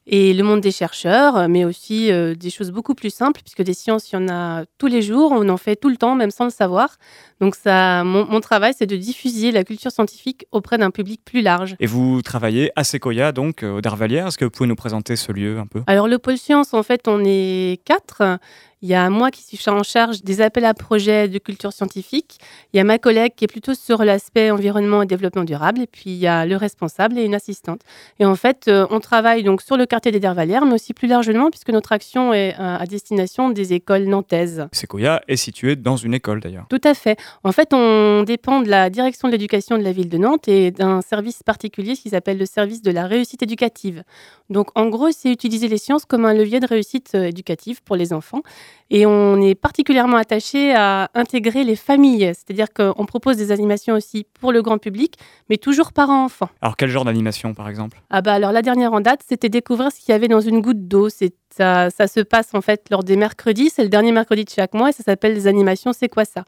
[0.07, 3.75] et le monde des chercheurs, mais aussi euh, des choses beaucoup plus simples, puisque des
[3.75, 6.31] sciences, il y en a tous les jours, on en fait tout le temps, même
[6.31, 6.97] sans le savoir.
[7.41, 11.41] Donc ça, mon, mon travail, c'est de diffuser la culture scientifique auprès d'un public plus
[11.41, 11.75] large.
[11.81, 14.27] Et vous travaillez à Sequoia, donc au Dervalière.
[14.27, 15.83] Est-ce que vous pouvez nous présenter ce lieu un peu?
[15.87, 18.39] Alors le pôle science, en fait, on est quatre.
[18.83, 22.39] Il y a moi qui suis en charge des appels à projets de culture scientifique.
[22.72, 25.83] Il y a ma collègue qui est plutôt sur l'aspect environnement et développement durable.
[25.83, 27.83] Et puis il y a le responsable et une assistante.
[28.18, 31.09] Et en fait, euh, on travaille donc sur le quartier des Dervalières, mais aussi plus
[31.09, 34.66] largement, puisque notre action est euh, à destination des écoles nantaises.
[34.72, 36.66] Sequoia est situé dans une école d'ailleurs.
[36.70, 37.18] Tout à fait.
[37.45, 40.70] En fait, on dépend de la direction de l'éducation de la ville de Nantes et
[40.70, 44.05] d'un service particulier qui s'appelle le service de la réussite éducative.
[44.49, 47.97] Donc en gros, c'est utiliser les sciences comme un levier de réussite euh, éducative pour
[47.97, 48.43] les enfants.
[48.91, 54.27] Et on est particulièrement attaché à intégrer les familles, c'est-à-dire qu'on propose des animations aussi
[54.41, 55.14] pour le grand public,
[55.49, 56.49] mais toujours parents-enfants.
[56.61, 58.01] Alors quel genre d'animation par exemple?
[58.11, 60.61] Ah bah alors la dernière en date, c'était découvrir ce qu'il y avait dans une
[60.61, 61.09] goutte d'eau.
[61.09, 64.51] C'est ça, ça se passe en fait lors des mercredis, c'est le dernier mercredi de
[64.51, 66.45] chaque mois et ça s'appelle les animations C'est quoi ça?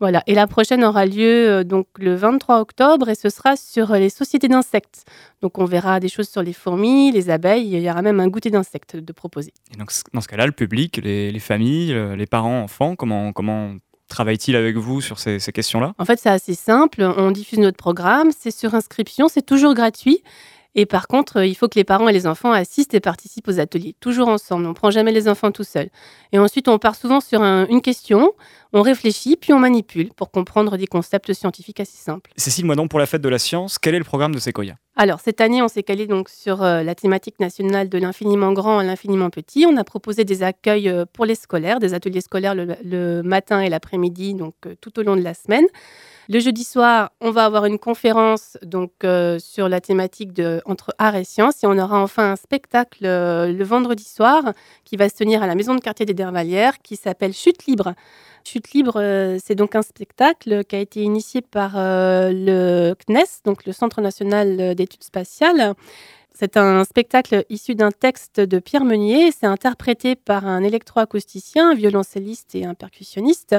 [0.00, 0.22] Voilà.
[0.26, 3.98] Et la prochaine aura lieu euh, donc le 23 octobre et ce sera sur euh,
[3.98, 5.04] les sociétés d'insectes.
[5.42, 7.66] Donc on verra des choses sur les fourmis, les abeilles.
[7.66, 9.52] Il y aura même un goûter d'insectes de proposer.
[9.72, 13.32] Et donc dans ce cas-là, le public, les, les familles, euh, les parents, enfants, comment
[13.32, 13.74] comment
[14.08, 15.94] travaille-t-il avec vous sur ces, ces questions-là?
[15.98, 17.02] En fait, c'est assez simple.
[17.02, 20.22] On diffuse notre programme, c'est sur inscription, c'est toujours gratuit.
[20.78, 23.58] Et par contre, il faut que les parents et les enfants assistent et participent aux
[23.58, 24.66] ateliers, toujours ensemble.
[24.66, 25.88] On ne prend jamais les enfants tout seuls.
[26.32, 28.32] Et ensuite, on part souvent sur un- une question,
[28.74, 32.30] on réfléchit, puis on manipule pour comprendre des concepts scientifiques assez simples.
[32.36, 35.20] Cécile Moidon, pour la fête de la science, quel est le programme de Sequoia Alors,
[35.20, 38.84] cette année, on s'est calé donc sur euh, la thématique nationale de l'infiniment grand à
[38.84, 39.64] l'infiniment petit.
[39.66, 43.60] On a proposé des accueils euh, pour les scolaires, des ateliers scolaires le, le matin
[43.62, 45.64] et l'après-midi, donc euh, tout au long de la semaine.
[46.28, 50.32] Le jeudi soir, on va avoir une conférence donc euh, sur la thématique
[50.64, 54.52] entre art et science et on aura enfin un spectacle euh, le vendredi soir
[54.84, 57.94] qui va se tenir à la maison de quartier des Dervalières qui s'appelle Chute libre.
[58.42, 63.64] Chute libre, euh, c'est donc un spectacle qui a été initié par le CNES, donc
[63.64, 65.74] le Centre national d'études spatiales.
[66.34, 69.32] C'est un spectacle issu d'un texte de Pierre Meunier.
[69.32, 73.56] C'est interprété par un électroacousticien, un violoncelliste et un percussionniste.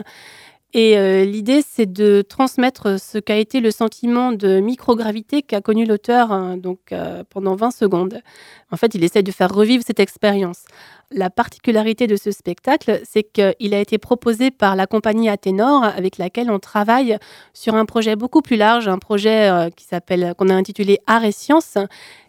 [0.73, 5.85] Et euh, l'idée, c'est de transmettre ce qu'a été le sentiment de microgravité qu'a connu
[5.85, 8.21] l'auteur hein, donc euh, pendant 20 secondes.
[8.69, 10.65] En fait, il essaie de faire revivre cette expérience.
[11.09, 16.17] La particularité de ce spectacle, c'est qu'il a été proposé par la compagnie Athénor, avec
[16.17, 17.17] laquelle on travaille
[17.53, 21.23] sur un projet beaucoup plus large, un projet euh, qui s'appelle, qu'on a intitulé Art
[21.23, 21.77] et Sciences,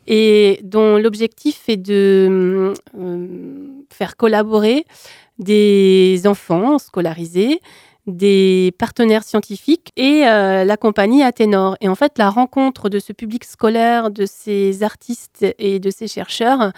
[0.06, 2.72] et dont l'objectif est de
[3.90, 4.86] faire collaborer
[5.38, 7.60] des enfants scolarisés,
[8.08, 11.76] des partenaires scientifiques et euh, la compagnie Athénor.
[11.80, 16.08] Et en fait, la rencontre de ce public scolaire, de ces artistes et de ces
[16.08, 16.72] chercheurs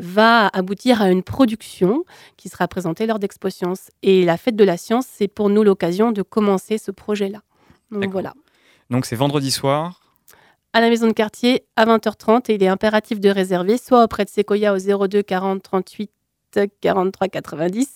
[0.00, 2.04] va aboutir à une production
[2.36, 3.90] qui sera présentée lors d'Expo Science.
[4.02, 7.42] Et la fête de la science, c'est pour nous l'occasion de commencer ce projet-là.
[7.92, 8.34] Donc voilà.
[8.90, 10.00] Donc c'est vendredi soir.
[10.72, 14.24] À la maison de quartier à 20h30 et il est impératif de réserver soit auprès
[14.24, 16.10] de Sequoia au 02 40 38
[16.80, 17.88] 43 90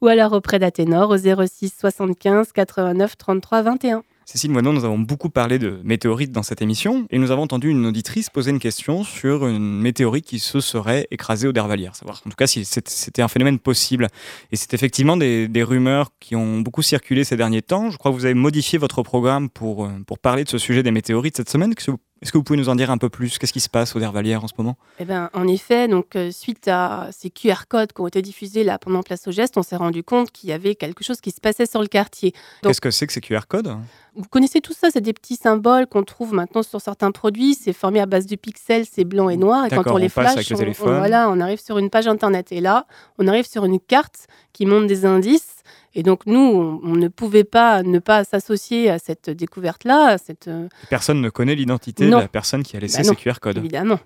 [0.00, 4.02] ou alors auprès d'Athénor au 06 75 89 33 21.
[4.24, 7.84] Cécile nous avons beaucoup parlé de météorites dans cette émission et nous avons entendu une
[7.86, 12.30] auditrice poser une question sur une météorite qui se serait écrasée au Dervalière, savoir en
[12.30, 14.08] tout cas si c'était un phénomène possible.
[14.52, 17.90] Et c'est effectivement des, rumeurs qui ont beaucoup circulé ces derniers temps.
[17.90, 20.82] Je crois que vous avez modifié votre programme pour, euh, pour parler de ce sujet
[20.82, 21.74] des météorites cette semaine.
[21.74, 23.36] Que vous- est-ce que vous pouvez nous en dire un peu plus?
[23.38, 24.76] Qu'est-ce qui se passe au Dervalière en ce moment?
[24.98, 28.64] Eh ben, en effet, donc, euh, suite à ces QR codes qui ont été diffusés
[28.64, 31.30] là, pendant Place au Geste, on s'est rendu compte qu'il y avait quelque chose qui
[31.32, 32.32] se passait sur le quartier.
[32.62, 33.76] Qu'est-ce que c'est que ces QR codes?
[34.14, 37.54] Vous connaissez tout ça, c'est des petits symboles qu'on trouve maintenant sur certains produits.
[37.54, 39.64] C'est formé à base de pixels, c'est blanc et noir.
[39.66, 40.94] Et quand on les on passe flash, avec le on- téléphone.
[40.94, 42.52] on, voilà, on arrive sur une page internet.
[42.52, 42.86] Et là,
[43.18, 45.51] on arrive sur une carte qui montre des indices.
[45.94, 50.48] Et donc, nous, on, on ne pouvait pas ne pas s'associer à cette découverte-là, cette,
[50.48, 53.58] euh, Personne ne connaît l'identité de la personne qui a laissé Bah ces QR codes.
[53.58, 53.98] Évidemment.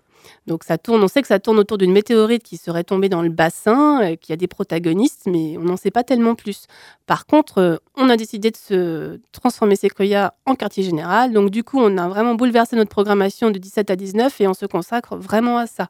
[0.47, 3.23] Donc ça tourne, on sait que ça tourne autour d'une météorite qui serait tombée dans
[3.23, 6.67] le bassin, euh, qu'il y a des protagonistes, mais on n'en sait pas tellement plus.
[7.07, 11.33] Par contre, euh, on a décidé de se transformer Sequoia en quartier général.
[11.33, 14.55] Donc du coup, on a vraiment bouleversé notre programmation de 17 à 19 et on
[14.55, 15.89] se consacre vraiment à ça.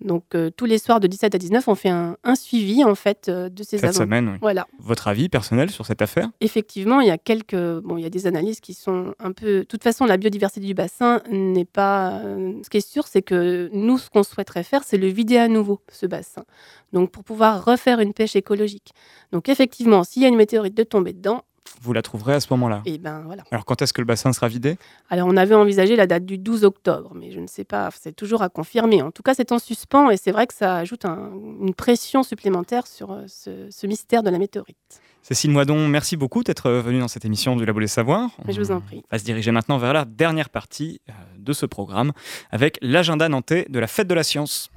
[0.00, 2.94] Donc euh, tous les soirs de 17 à 19, on fait un, un suivi en
[2.94, 4.38] fait euh, de ces Cette avant- semaine, oui.
[4.40, 4.66] Voilà.
[4.78, 6.30] Votre avis personnel sur cette affaire?
[6.40, 9.58] Effectivement, il y a quelques, bon, il y a des analyses qui sont un peu.
[9.60, 12.20] De toute façon, la biodiversité du bassin n'est pas.
[12.24, 15.36] euh, Ce qui est sûr, c'est que nous, ce qu'on souhaiterait faire, c'est le vider
[15.38, 16.44] à nouveau ce bassin.
[16.92, 18.92] Donc, pour pouvoir refaire une pêche écologique.
[19.32, 21.42] Donc, effectivement, s'il y a une météorite de tomber dedans,
[21.82, 22.82] vous la trouverez à ce moment-là.
[22.86, 23.44] Et ben voilà.
[23.50, 24.76] Alors quand est-ce que le bassin sera vidé?
[25.10, 28.14] Alors on avait envisagé la date du 12 octobre, mais je ne sais pas, c'est
[28.14, 29.02] toujours à confirmer.
[29.02, 32.22] En tout cas, c'est en suspens et c'est vrai que ça ajoute un- une pression
[32.22, 34.76] supplémentaire sur euh, ce, ce mystère de la météorite.
[35.22, 38.30] Cécile Moidon, merci beaucoup d'être venue dans cette émission du Labo des Savoirs.
[38.48, 39.02] Je vous en prie.
[39.04, 42.12] On va se diriger maintenant vers la dernière partie euh, de ce programme
[42.50, 44.70] avec l'agenda nantais de la fête de la science.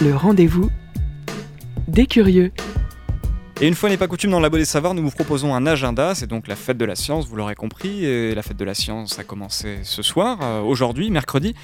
[0.00, 0.70] Le rendez-vous
[1.88, 2.52] des curieux.
[3.60, 5.66] Et une fois n'est pas coutume dans le Labo des Savoirs, nous vous proposons un
[5.66, 6.14] agenda.
[6.14, 8.04] C'est donc la fête de la science, vous l'aurez compris.
[8.04, 11.56] Et la fête de la science a commencé ce soir, euh, aujourd'hui, mercredi.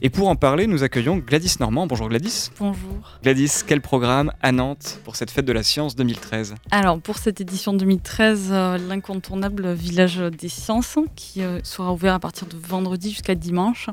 [0.00, 1.88] Et pour en parler, nous accueillons Gladys Normand.
[1.88, 2.50] Bonjour Gladys.
[2.60, 3.18] Bonjour.
[3.24, 7.40] Gladys, quel programme à Nantes pour cette fête de la science 2013 Alors, pour cette
[7.40, 13.10] édition 2013, euh, l'incontournable Village des Sciences, qui euh, sera ouvert à partir de vendredi
[13.10, 13.90] jusqu'à dimanche.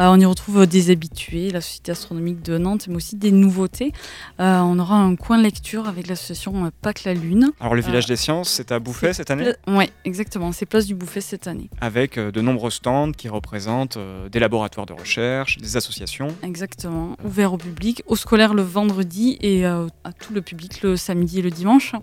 [0.00, 3.92] Euh, on y retrouve des habitués, la Société astronomique de Nantes, mais aussi des nouveautés.
[4.40, 7.50] Euh, on aura un coin lecture avec l'association euh, Pâques la Lune.
[7.60, 10.52] Alors, le Village Euh, des Sciences, c'est à Bouffay cette année Oui, exactement.
[10.52, 11.68] C'est place du Bouffet cette année.
[11.80, 16.28] avec euh, de nombreux stands qui représentent euh, des laboratoires de recherche, des associations.
[16.42, 17.16] Exactement.
[17.24, 19.86] Ouvert au public, aux scolaires le vendredi et à
[20.18, 21.94] tout le public le samedi et le dimanche.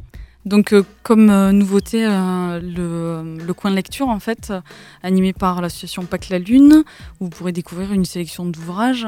[0.45, 4.53] Donc, euh, comme euh, nouveauté, euh, le, le coin de lecture, en fait,
[5.03, 6.83] animé par l'association Pâques la Lune,
[7.19, 9.07] où vous pourrez découvrir une sélection d'ouvrages.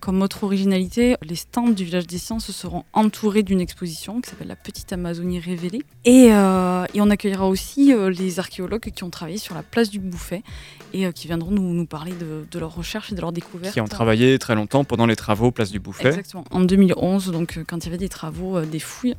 [0.00, 4.48] Comme autre originalité, les stands du Village des Sciences seront entourés d'une exposition qui s'appelle
[4.48, 5.82] La Petite Amazonie révélée.
[6.04, 10.42] Et, et on accueillera aussi les archéologues qui ont travaillé sur la place du Bouffet
[10.92, 13.72] et qui viendront nous, nous parler de, de leurs recherches et de leurs découvertes.
[13.74, 16.08] qui ont travaillé très longtemps pendant les travaux Place du Bouffet.
[16.08, 16.44] Exactement.
[16.50, 19.14] En 2011, donc quand il y avait des travaux, des fouilles,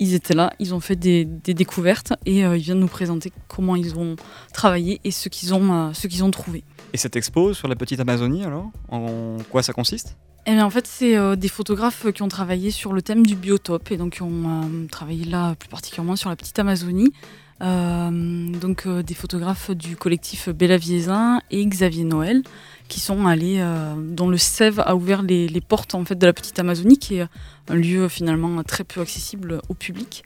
[0.00, 3.32] ils étaient là, ils ont fait des, des découvertes et euh, ils viennent nous présenter
[3.48, 4.16] comment ils ont
[4.52, 6.64] travaillé et ce qu'ils ont, euh, ce qu'ils ont trouvé.
[6.92, 10.16] Et cette expo sur la petite Amazonie, alors, en quoi ça consiste?
[10.46, 13.34] Eh bien, en fait, c'est euh, des photographes qui ont travaillé sur le thème du
[13.34, 17.12] biotope et donc qui ont travaillé là plus particulièrement sur la petite Amazonie.
[17.60, 22.42] Donc des photographes du collectif Bella Viesin et Xavier Noël
[22.88, 26.26] qui sont allés, euh, dont le SEV a ouvert les, les portes en fait de
[26.26, 27.26] la petite Amazonie, qui est
[27.68, 30.24] un lieu finalement très peu accessible au public.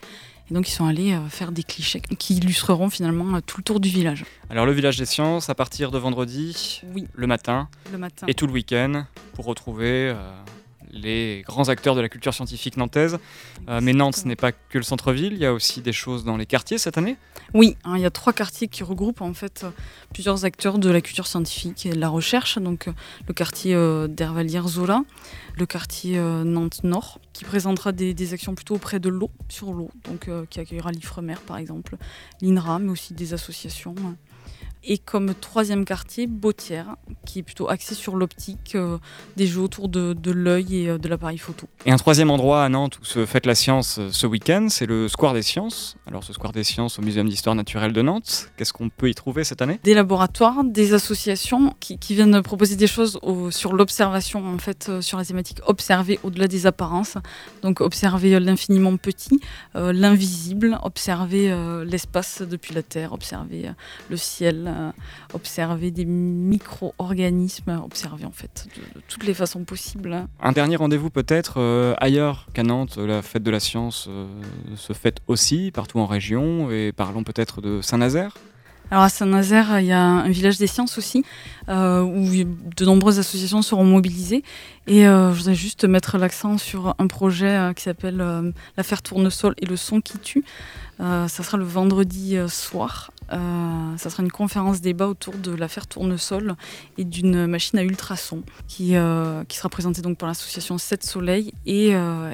[0.50, 3.62] Et donc ils sont allés euh, faire des clichés qui illustreront finalement euh, tout le
[3.64, 4.24] tour du village.
[4.50, 7.06] Alors, le Village des Sciences, à partir de vendredi, Oui.
[7.14, 8.26] le matin, Le matin.
[8.28, 9.04] et tout le week-end,
[9.34, 10.14] pour retrouver euh,
[10.90, 13.18] les grands acteurs de la culture scientifique nantaise.
[13.68, 16.24] Euh, mais Nantes, ce n'est pas que le centre-ville, il y a aussi des choses
[16.24, 17.16] dans les quartiers cette année?
[17.54, 19.70] Oui, hein, il y a trois quartiers qui regroupent en fait euh,
[20.12, 22.58] plusieurs acteurs de la culture scientifique et de la recherche.
[22.58, 22.92] Donc euh,
[23.26, 25.02] le quartier euh, d'Hervalière-Zola,
[25.56, 29.90] le quartier euh, Nantes-Nord, qui présentera des, des actions plutôt auprès de l'eau, sur l'eau,
[30.04, 31.96] donc qui accueillera l'Ifremer par exemple,
[32.42, 33.94] l'INRA, mais aussi des associations.
[34.04, 34.16] hein.
[34.90, 38.96] Et comme troisième quartier, Bautière, qui est plutôt axé sur l'optique, euh,
[39.36, 41.68] des jeux autour de, de l'œil et euh, de l'appareil photo.
[41.84, 44.86] Et un troisième endroit à Nantes où se fête la science euh, ce week-end, c'est
[44.86, 45.96] le Square des Sciences.
[46.06, 49.14] Alors, ce Square des Sciences au Muséum d'Histoire Naturelle de Nantes, qu'est-ce qu'on peut y
[49.14, 49.78] trouver cette année?
[49.84, 54.90] Des laboratoires, des associations qui, qui viennent proposer des choses au- sur l'observation, en fait,
[55.02, 57.18] sur la thématique observer au-delà des apparences.
[57.60, 59.38] Donc, observer l'infiniment petit,
[59.76, 63.70] euh, l'invisible, observer l'espace depuis la Terre, observer
[64.08, 64.90] le ciel, euh,
[65.34, 70.26] observer des micro-organismes, observer en fait de, de toutes les façons possibles.
[70.40, 74.26] Un dernier rendez-vous peut-être euh, ailleurs qu'à Nantes, la fête de la science euh,
[74.76, 78.34] se fête aussi partout en région et parlons peut-être de Saint-Nazaire.
[78.90, 81.22] Alors à Saint-Nazaire, il y a un village des sciences aussi,
[81.68, 84.42] euh, où de nombreuses associations seront mobilisées.
[84.88, 89.02] Et euh, je voudrais juste mettre l'accent sur un projet euh, qui s'appelle euh, l'affaire
[89.02, 90.44] Tournesol et le son qui tue.
[90.98, 93.12] Ça sera le vendredi soir.
[93.30, 96.56] Ça sera une conférence débat autour de l'affaire Tournesol
[96.96, 98.96] et d'une machine à ultrasons qui,
[99.46, 101.90] qui sera présentée donc par l'association 7 Soleil et,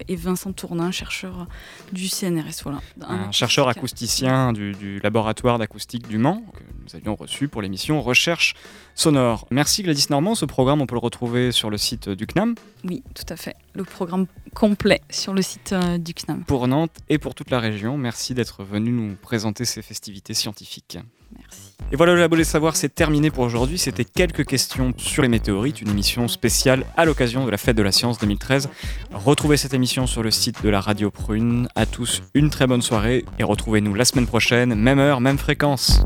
[0.09, 1.47] et Vincent Tournin, chercheur
[1.93, 2.63] du CNRS.
[2.63, 2.81] Voilà.
[3.07, 8.01] un chercheur acousticien du, du laboratoire d'acoustique du Mans, que nous avions reçu pour l'émission
[8.01, 8.55] Recherche
[8.95, 9.47] sonore.
[9.51, 13.03] Merci Gladys Normand, ce programme on peut le retrouver sur le site du CNAM, Oui,
[13.15, 13.57] tout à fait.
[13.75, 16.45] Le programme complet sur le site euh, du CNAM.
[16.45, 17.97] pour Nantes et pour toute la région.
[17.99, 20.99] Merci d'être venu nous présenter ces festivités scientifiques.
[21.37, 21.75] Merci.
[21.91, 23.77] Et voilà, le Labo des Savoirs, c'est terminé pour aujourd'hui.
[23.79, 27.83] C'était quelques questions sur les météorites, une émission spéciale à l'occasion de la Fête de
[27.83, 28.69] la Science 2013.
[29.13, 31.69] Retrouvez cette émission sur le site de la Radio Prune.
[31.75, 36.03] À tous, une très bonne soirée et retrouvez-nous la semaine prochaine, même heure, même fréquence.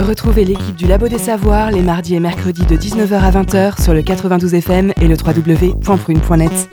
[0.00, 3.92] Retrouvez l'équipe du Labo des Savoirs les mardis et mercredis de 19h à 20h sur
[3.92, 6.70] le 92 FM et le www.prune.net.